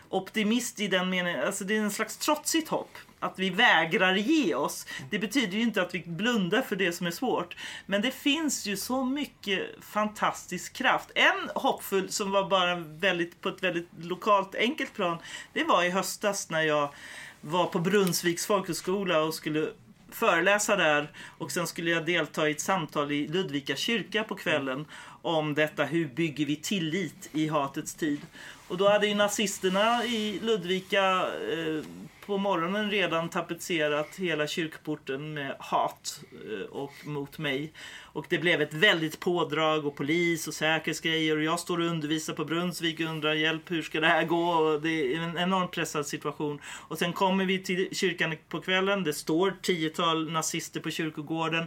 [0.10, 2.98] optimist i den meningen, alltså det är en slags trotsigt hopp.
[3.20, 4.86] Att vi vägrar ge oss.
[5.10, 7.56] Det betyder ju inte att vi blundar för det som är svårt.
[7.86, 11.12] Men det finns ju så mycket fantastisk kraft.
[11.16, 15.18] En hoppfull som var bara väldigt, på ett väldigt lokalt enkelt plan.
[15.54, 16.94] Det var i höstas när jag
[17.42, 19.70] var på Brunnsviks folkhögskola och skulle
[20.12, 24.86] föreläsa där och sen skulle jag delta i ett samtal i Ludvika kyrka på kvällen
[25.22, 28.22] om detta hur bygger vi tillit i hatets tid.
[28.68, 31.84] Och då hade ju nazisterna i Ludvika eh,
[32.30, 37.74] på morgonen redan tapetserat hela kyrkporten med hat eh, och mot mig.
[38.02, 42.34] Och det blev ett väldigt pådrag och polis och säkerhetsgrejer och jag står och undervisar
[42.34, 44.50] på Brunnsvik och undrar hjälp hur ska det här gå?
[44.50, 46.62] Och det är en enormt pressad situation.
[46.88, 49.04] Och sen kommer vi till kyrkan på kvällen.
[49.04, 51.66] Det står tiotal nazister på kyrkogården.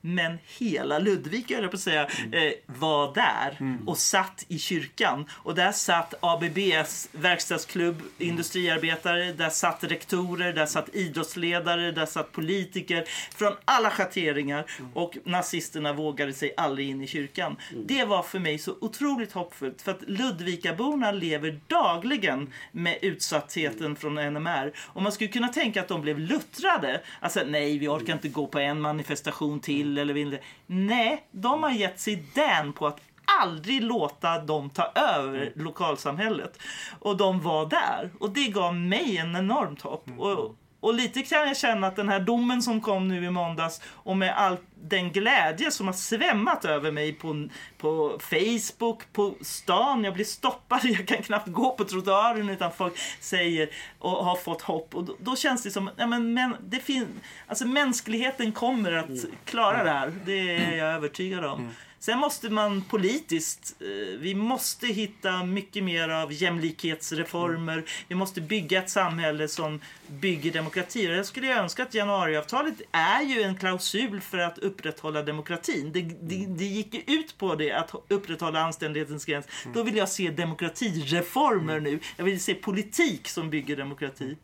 [0.00, 5.24] Men hela Ludvika, höll jag på att säga, eh, var där och satt i kyrkan.
[5.32, 13.04] Och där satt ABBs verkstadsklubb, industriarbetare, där satt rektorer, där satt idrottsledare, där satt politiker
[13.34, 14.64] från alla schatteringar.
[14.94, 17.56] Och nazisterna vågade sig aldrig in i kyrkan.
[17.86, 19.82] Det var för mig så otroligt hoppfullt.
[19.82, 24.72] För att Ludvikaborna lever dagligen med utsattheten från NMR.
[24.78, 27.00] Och man skulle kunna tänka att de blev luttrade.
[27.20, 30.40] Alltså nej, vi orkar inte gå på en manifestation till eller vill det.
[30.66, 33.00] Nej, de har gett sig den på att
[33.42, 36.58] aldrig låta dem ta över lokalsamhället.
[37.00, 38.10] Och de var där.
[38.20, 40.06] Och det gav mig en enormt hopp.
[40.18, 43.80] Och, och lite kan jag känna att den här domen som kom nu i måndags
[43.86, 47.48] och med all den glädje som har svämmat över mig på,
[47.78, 50.04] på Facebook, på stan.
[50.04, 54.62] Jag blir stoppad, jag kan knappt gå på trottoaren utan folk säger och har fått
[54.62, 54.94] hopp.
[54.94, 57.08] Och då, då känns det som, ja men, men det finns,
[57.46, 60.12] alltså mänskligheten kommer att klara det här.
[60.24, 61.70] Det är jag övertygad om.
[62.06, 67.84] Sen måste man politiskt, eh, vi måste hitta mycket mer av jämlikhetsreformer.
[68.08, 71.08] Vi måste bygga ett samhälle som bygger demokrati.
[71.08, 75.92] Och jag skulle önska att januariavtalet är ju en klausul för att upprätthålla demokratin.
[75.92, 79.46] Det, det, det gick ut på det, att upprätthålla anständighetens gräns.
[79.74, 82.00] Då vill jag se demokratireformer nu.
[82.16, 84.36] Jag vill se politik som bygger demokrati.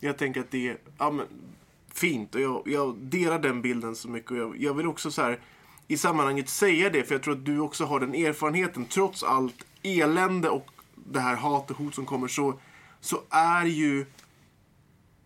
[0.00, 1.26] Jag tänker att det är ja, men,
[1.94, 4.30] fint och jag, jag delar den bilden så mycket.
[4.30, 5.38] Och jag, jag vill också så här
[5.88, 8.84] i sammanhanget säga det, för jag tror att du också har den erfarenheten.
[8.84, 12.60] Trots allt elände och det här hat och hot som kommer så,
[13.00, 14.06] så är ju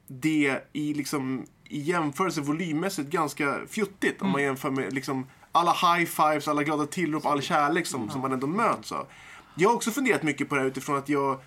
[0.06, 4.22] det i, liksom, i jämförelse volymmässigt ganska fjuttigt.
[4.22, 8.20] Om man jämför med liksom, alla high fives, alla glada tillrop, all kärlek som, som
[8.20, 9.06] man ändå möts av.
[9.54, 11.40] Jag har också funderat mycket på det här utifrån att jag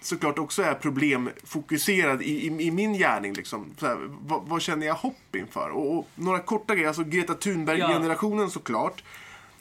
[0.00, 3.32] såklart också är problemfokuserad i, i, i min gärning.
[3.32, 3.66] Liksom.
[3.80, 5.70] Här, vad, vad känner jag hopp inför?
[5.70, 9.02] Och, och några korta grejer, alltså Greta Thunberg-generationen såklart.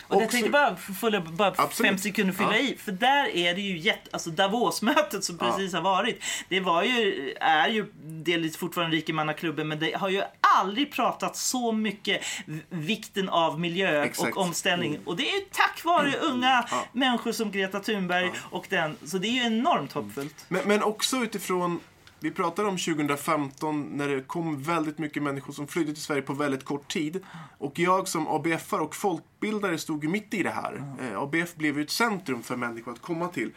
[0.09, 1.89] Och jag tänkte bara, fylla, bara Absolut.
[1.91, 2.63] fem sekunder fylla Ja.
[2.63, 2.77] i.
[2.77, 6.23] För där är det ju jätte, alltså Davos-mötet som precis har varit.
[6.49, 10.21] Det var ju, är ju delvis fortfarande rikemannaklubben men det har ju
[10.59, 12.21] aldrig pratat så mycket
[12.69, 14.19] vikten av miljö Exakt.
[14.21, 14.33] Mm.
[14.37, 14.99] och omställning.
[15.05, 16.85] Och det är ju tack vare unga Ja.
[16.93, 18.97] människor som Greta Thunberg och den.
[19.05, 20.45] Så det är ju enormt hoppfullt.
[20.47, 21.79] Men, men också utifrån,
[22.19, 26.33] vi pratar om 2015 när det kom väldigt mycket människor som flydde till Sverige på
[26.33, 27.23] väldigt kort tid.
[27.57, 30.95] Och jag som ABF och folkbildare stod ju mitt i det här.
[31.01, 33.51] Eh, ABF blev ju ett centrum för människor att komma till.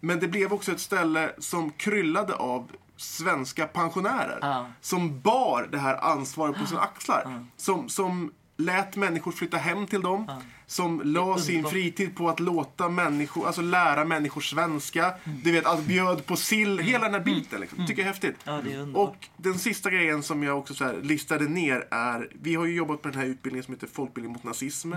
[0.00, 4.66] Men det blev också ett ställe som kryllade av svenska pensionärer Ja.
[4.80, 7.46] som bar det här ansvaret på sina axlar.
[7.56, 10.30] Som, som lät människor flytta hem till dem.
[10.66, 15.14] Som la sin fritid på att låta människor, alltså lära människor svenska.
[15.44, 16.78] Du vet, att bjöd på sill.
[16.78, 17.86] Hela den här biten liksom.
[17.86, 18.36] Tycker jag är häftigt.
[18.44, 18.96] Ja, är.
[18.96, 23.04] Och den sista grejen som jag också så listade ner är, vi har ju jobbat
[23.04, 24.92] med den här utbildningen som heter Folkbildning mot nazism.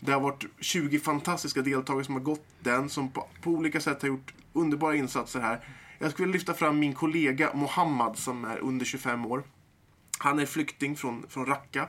[0.00, 4.02] Det har varit 20 fantastiska deltagare som har gått den, som på, på olika sätt
[4.02, 5.60] har gjort underbara insatser här.
[5.98, 9.42] Jag skulle lyfta fram min kollega Mohammad som är under 25 år.
[10.18, 11.88] Han är flykting från, från Raqqa.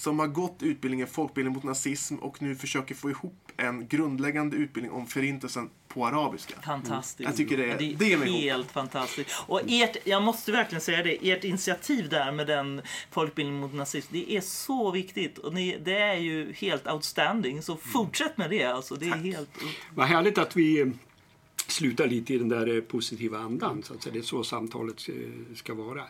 [0.00, 4.92] Som har gått utbildningen Folkbildning mot nazism och nu försöker få ihop en grundläggande utbildning
[4.92, 6.54] om förintelsen på arabiska.
[6.64, 7.20] Fantastiskt.
[7.28, 9.30] Jag tycker det är- det är det är helt fantastiskt.
[9.46, 14.08] Och ert, jag måste verkligen säga det, ert initiativ där med den folkbildning mot nazism,
[14.12, 15.38] det är så viktigt.
[15.38, 17.62] Och ni, det är ju helt outstanding.
[17.62, 18.94] Så fortsätt med det alltså.
[18.94, 19.50] Det är helt...
[19.94, 20.86] Vad härligt att vi eh,
[21.66, 23.82] slutar lite i den där eh, positiva andan.
[23.82, 24.12] Så att säga.
[24.12, 26.04] Det är så samtalet eh, ska vara.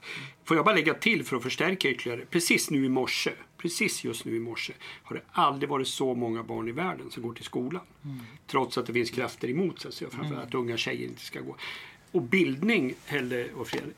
[0.45, 2.25] Får jag bara lägga till för att förstärka ytterligare.
[2.31, 3.31] Precis nu i morse,
[3.63, 7.23] precis just nu i morse har det aldrig varit så många barn i världen som
[7.23, 7.83] går till skolan.
[8.47, 11.57] Trots att det finns krafter emot sig, framförallt att unga tjejer inte ska gå.
[12.13, 13.97] Och bildning, Helle och Fredrik,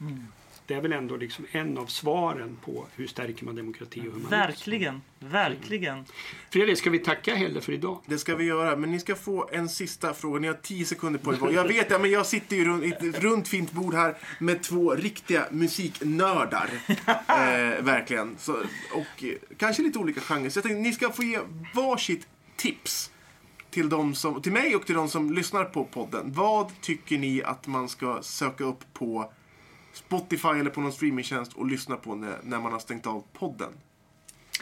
[0.72, 4.30] det är väl ändå liksom en av svaren på hur stärker man demokrati och humanism.
[4.30, 6.04] Verkligen, verkligen.
[6.50, 8.00] Fredrik, ska vi tacka Helle för idag?
[8.06, 10.40] Det ska vi göra, men ni ska få en sista fråga.
[10.40, 11.52] Ni har 10 sekunder på er.
[11.54, 15.46] Jag vet, men jag sitter ju runt ett runt fint bord här med två riktiga
[15.50, 16.70] musiknördar.
[16.88, 18.36] eh, verkligen.
[18.38, 18.52] Så,
[18.92, 20.50] och eh, kanske lite olika genrer.
[20.50, 21.38] Så jag tänkte ni ska få ge
[21.74, 23.10] varsitt tips
[23.70, 26.32] till, dem som, till mig och till de som lyssnar på podden.
[26.32, 29.32] Vad tycker ni att man ska söka upp på
[29.92, 33.72] Spotify eller på någon streamingtjänst och lyssna på när, när man har stängt av podden?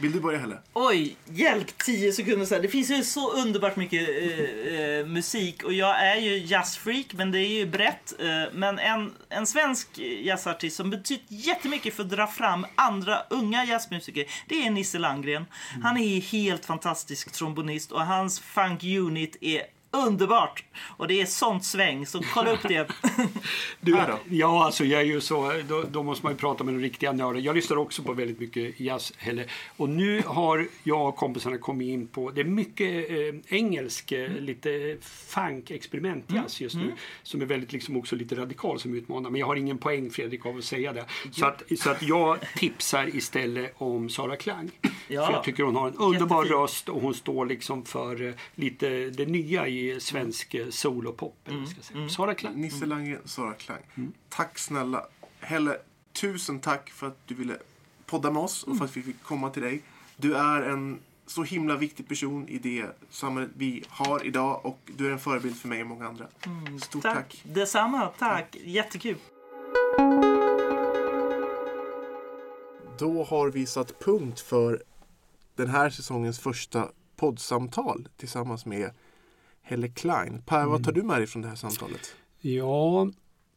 [0.01, 0.59] Vill du börja Helle?
[0.72, 1.78] Oj, hjälp!
[1.78, 2.62] 10 sekunder sen.
[2.62, 7.31] Det finns ju så underbart mycket eh, eh, musik och jag är ju jazzfreak, men
[7.31, 8.20] det är ju brett.
[8.20, 13.64] Eh, men en, en svensk jazzartist som betytt jättemycket för att dra fram andra unga
[13.64, 15.47] jazzmusiker, det är Nisse Landgren.
[15.83, 20.64] Han är helt fantastisk trombonist och hans funk unit är underbart!
[20.97, 22.88] Och det är sånt sväng, så kolla upp det.
[23.80, 26.80] Du, ja, alltså jag är ju så, då, då måste man ju prata med den
[26.80, 27.43] riktiga nörden.
[27.43, 29.45] Jag lyssnar också på väldigt mycket jazz, Helle.
[29.76, 34.30] Och nu har jag och kompisarna kommit in på, det är mycket eh, engelsk, eh,
[34.30, 36.93] lite funk experimentjazz just nu.
[37.22, 39.30] Som är väldigt liksom också lite radikal som utmanar.
[39.30, 41.05] Men jag har ingen poäng Fredrik av att säga det.
[41.32, 44.70] Så att, så att jag tipsar istället om Sara Klang.
[45.09, 45.26] Ja.
[45.26, 46.62] För jag tycker hon har en underbar Jättefin.
[46.62, 51.16] röst och hon står liksom för eh, lite det nya i svensk eh, soul och
[51.16, 51.37] pop.
[51.45, 52.09] Eller vad jag ska säga.
[52.09, 52.61] Sara Klang.
[52.61, 53.83] Nisse Landgren, Sara Klang.
[53.95, 54.12] Mm.
[54.28, 55.07] Tack snälla.
[55.41, 55.78] Helle,
[56.12, 57.57] tusen tack för att du ville
[58.07, 58.78] podda med oss och Mm.
[58.78, 59.83] för att vi fick komma till dig.
[60.16, 65.07] Du är en så himla viktig person i det samhället vi har idag och du
[65.07, 66.26] är en förebild för mig och många andra.
[66.83, 67.14] Stort tack.
[67.14, 67.43] Tack.
[67.45, 68.57] Detsamma, tack.
[68.64, 69.16] Jättekul.
[72.99, 74.83] Då har vi satt punkt för
[75.55, 78.91] den här säsongens första poddsamtal tillsammans med
[79.71, 80.43] Helle Klein.
[80.47, 80.71] Per, Mm.
[80.71, 82.14] vad tar du med dig från det här samtalet?
[82.41, 83.09] Ja,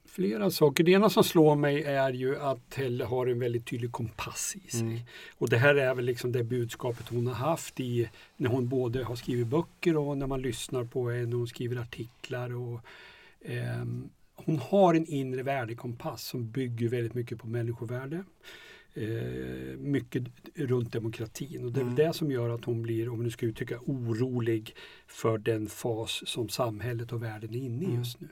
[0.05, 0.83] flera saker.
[0.83, 4.71] Det ena som slår mig är ju att Helle har en väldigt tydlig kompass i
[4.71, 5.05] sig.
[5.37, 9.03] Och det här är väl liksom det budskapet hon har haft i när hon både
[9.03, 12.55] har skrivit böcker och när man lyssnar på henne när hon skriver artiklar.
[12.55, 12.79] Och,
[13.45, 18.23] ehm, hon har en inre värdekompass som bygger väldigt mycket på människovärde.
[18.95, 20.23] Eh, mycket
[20.55, 23.31] runt demokratin och det är väl det som gör att hon blir, om vi nu
[23.31, 24.75] ska uttrycka orolig
[25.07, 28.27] för den fas som samhället och världen är inne i just nu.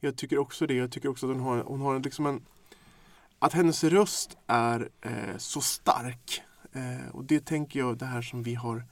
[0.00, 0.74] Jag tycker också det.
[0.74, 2.40] Jag tycker också att hon har, hon har liksom en...
[3.38, 6.42] Att hennes röst är eh, så stark.
[6.72, 8.84] Eh, och det tänker jag, det här som vi har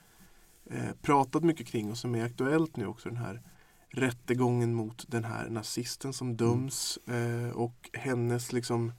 [0.71, 3.09] eh, pratat mycket kring och som är aktuellt nu också.
[3.09, 3.43] Den här
[3.89, 6.99] rättegången mot den här nazisten som döms.
[7.07, 8.93] Eh, och hennes liksom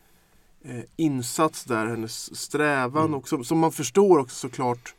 [0.66, 4.96] eh, insats där, hennes strävan och som, som man förstår också såklart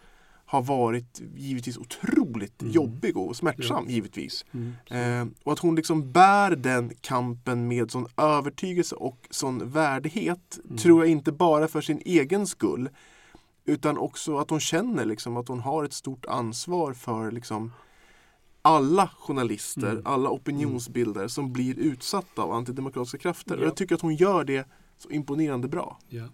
[0.49, 4.45] har varit givetvis otroligt jobbig och smärtsam givetvis.
[4.91, 11.01] Eh, och att hon liksom bär den kampen med sån övertygelse och sån värdighet tror
[11.05, 12.89] jag inte bara för sin egen skull
[13.65, 17.73] utan också att hon känner liksom att hon har ett stort ansvar för liksom
[18.63, 23.55] alla journalister, alla opinionsbildare som blir utsatta av antidemokratiska krafter.
[23.57, 23.65] Och Ja.
[23.67, 24.69] jag tycker att hon gör det
[24.99, 25.99] så imponerande bra.
[26.09, 26.29] Ja.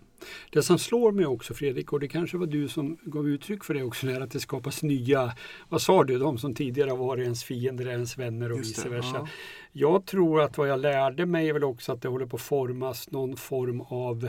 [0.51, 3.75] Det som slår mig också Fredrik, och det kanske var du som gav uttryck för
[3.75, 5.33] det också, är att det skapas nya,
[5.69, 8.79] vad sa du, de som tidigare har varit ens fiender är ens vänner och Just
[8.79, 9.11] vice versa.
[9.15, 9.29] ja.
[9.73, 12.43] Jag tror att vad jag lärde mig är väl också att det håller på att
[12.43, 14.29] formas någon form av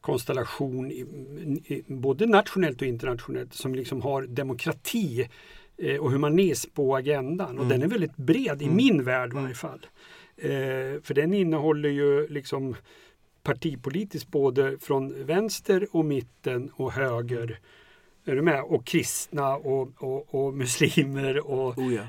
[0.00, 1.00] konstellation, i,
[1.66, 5.28] i, både nationellt och internationellt, som liksom har demokrati
[5.78, 7.58] eh, och humanism på agendan.
[7.58, 7.68] Och Mm.
[7.68, 9.86] den är väldigt bred, i min värld i varje fall.
[10.36, 10.50] Eh,
[11.02, 12.76] för den innehåller ju liksom
[13.46, 17.60] partipolitiskt både från vänster och mitten och höger.
[18.24, 18.62] Är du med?
[18.62, 22.02] Och kristna och, och, och muslimer och Oh ja.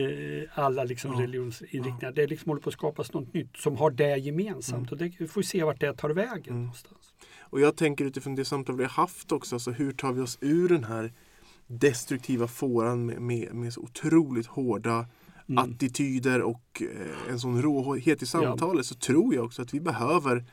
[0.00, 1.22] eh, alla liksom Ja.
[1.22, 2.12] religionsinriktningar.
[2.12, 4.92] Det liksom håller på att skapas något nytt som har det gemensamt.
[4.92, 6.54] Och det vi får se vart det tar vägen.
[6.54, 6.60] Mm.
[6.60, 7.14] Någonstans.
[7.40, 10.38] Och jag tänker utifrån det samtal vi har haft också, alltså hur tar vi oss
[10.40, 11.12] ur den här
[11.66, 15.06] destruktiva fåran med, med, med så otroligt hårda
[15.48, 15.64] Mm.
[15.64, 20.44] attityder och eh, en sån råhet i samtalet så tror jag också att vi behöver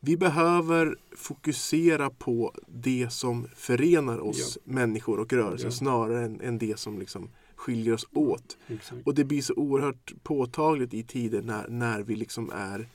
[0.00, 5.70] vi behöver fokusera på det som förenar oss människor och rörelser Ja.
[5.72, 8.58] snarare än, än det som liksom skiljer oss åt.
[8.66, 9.06] Exakt.
[9.06, 12.88] Och det blir så oerhört påtagligt i tider när, när vi liksom är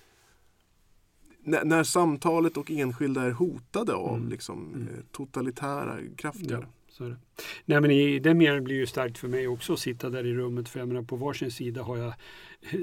[1.46, 4.30] när, när samtalet och enskilda är hotade av Mm.
[4.30, 4.88] liksom, Mm.
[4.88, 6.52] eh, totalitära krafter.
[6.62, 7.18] Ja, så är det.
[7.66, 10.26] Nej, men i den meningen blir det ju starkt för mig också att sitta där
[10.26, 10.70] i rummet.
[10.70, 12.14] För jag menar, på varsin sida har jag
[12.62, 12.80] eh,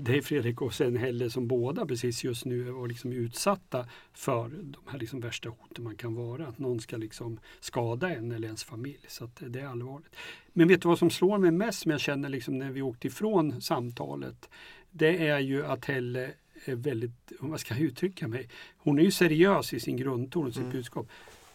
[0.00, 4.82] dig Fredrik och sen Helle som båda precis just nu var liksom utsatta för de
[4.86, 6.46] här liksom värsta hoten man kan vara.
[6.46, 9.04] Att någon ska liksom skada en eller ens familj.
[9.08, 10.16] Så det är allvarligt.
[10.52, 13.06] Men vet du vad som slår mig mest som jag känner liksom när vi åkte
[13.06, 14.48] ifrån samtalet?
[14.90, 16.30] Det är ju att Helle
[16.64, 18.48] är väldigt, vad ska jag uttrycka mig?
[18.76, 21.08] Hon är ju seriös i sin grundton och sitt budskap.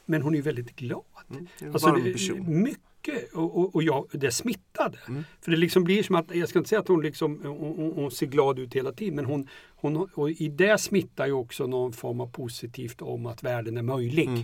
[0.09, 1.03] Men hon är väldigt glad.
[1.29, 1.95] Mm, Alltså.
[2.35, 4.97] Mycket och, och, och jag, det smittade.
[5.07, 5.23] Mm.
[5.41, 8.11] För det liksom blir som att, jag ska inte säga att hon, liksom, hon, hon
[8.11, 11.93] ser glad ut hela tiden men hon, hon, och i det smittar ju också någon
[11.93, 14.27] form av positivt om att världen är möjlig.
[14.27, 14.43] Mm.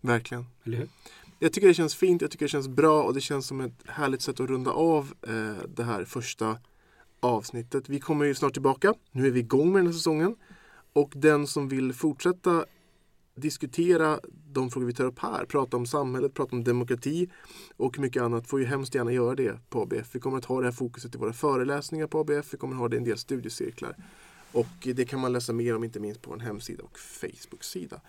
[0.00, 0.46] Verkligen.
[0.64, 0.88] Eller hur?
[1.38, 3.82] Jag tycker det känns fint, jag tycker det känns bra och det känns som ett
[3.86, 6.58] härligt sätt att runda av eh, det här första
[7.20, 7.88] avsnittet.
[7.88, 8.94] Vi kommer ju snart tillbaka.
[9.12, 10.36] Nu är vi igång med den här säsongen.
[10.92, 12.64] Och den som vill fortsätta
[13.34, 14.20] diskutera
[14.52, 17.30] de frågor vi tar upp här, prata om samhället, prata om demokrati
[17.76, 20.14] och mycket annat får ju hemskt gärna göra det på ABF.
[20.14, 22.54] Vi kommer att ha det här fokuset i våra föreläsningar på ABF.
[22.54, 23.96] Vi kommer att ha det i en del studiecirklar.
[24.52, 28.00] Och det kan man läsa mer om inte minst på vår hemsida och Facebook-sida.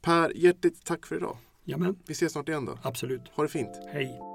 [0.00, 1.36] Per, hjärtligt tack för idag.
[1.64, 2.78] Jamen, Vi ses snart igen då.
[2.82, 3.22] absolut.
[3.34, 3.70] Ha det fint.
[3.92, 4.33] Hej.